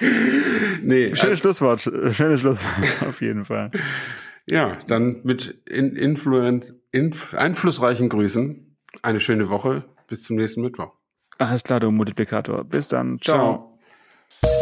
nee, 0.86 1.14
Schönes 1.14 1.22
also, 1.22 1.36
Schlusswort, 1.36 1.80
schönes 2.14 2.40
Schlusswort, 2.40 3.02
auf 3.08 3.20
jeden 3.20 3.44
Fall. 3.44 3.70
Ja, 4.46 4.78
dann 4.86 5.20
mit 5.24 5.62
in, 5.66 5.96
influent, 5.96 6.74
inf, 6.92 7.34
einflussreichen 7.34 8.08
Grüßen. 8.08 8.76
Eine 9.02 9.20
schöne 9.20 9.48
Woche. 9.48 9.84
Bis 10.06 10.22
zum 10.22 10.36
nächsten 10.36 10.62
Mittwoch. 10.62 10.92
Alles 11.38 11.64
klar, 11.64 11.80
du 11.80 11.90
Multiplikator. 11.90 12.64
Bis 12.64 12.88
dann. 12.88 13.20
Ciao. 13.20 13.78
Ciao. 14.42 14.56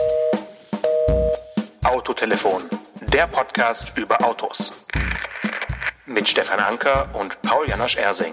Autotelefon, 1.85 2.63
der 3.13 3.27
Podcast 3.27 3.97
über 3.99 4.21
Autos. 4.25 4.87
Mit 6.07 6.29
Stefan 6.29 6.59
Anker 6.59 7.15
und 7.15 7.41
Paul 7.43 7.69
Janosch 7.69 7.97
Ersing. 7.97 8.33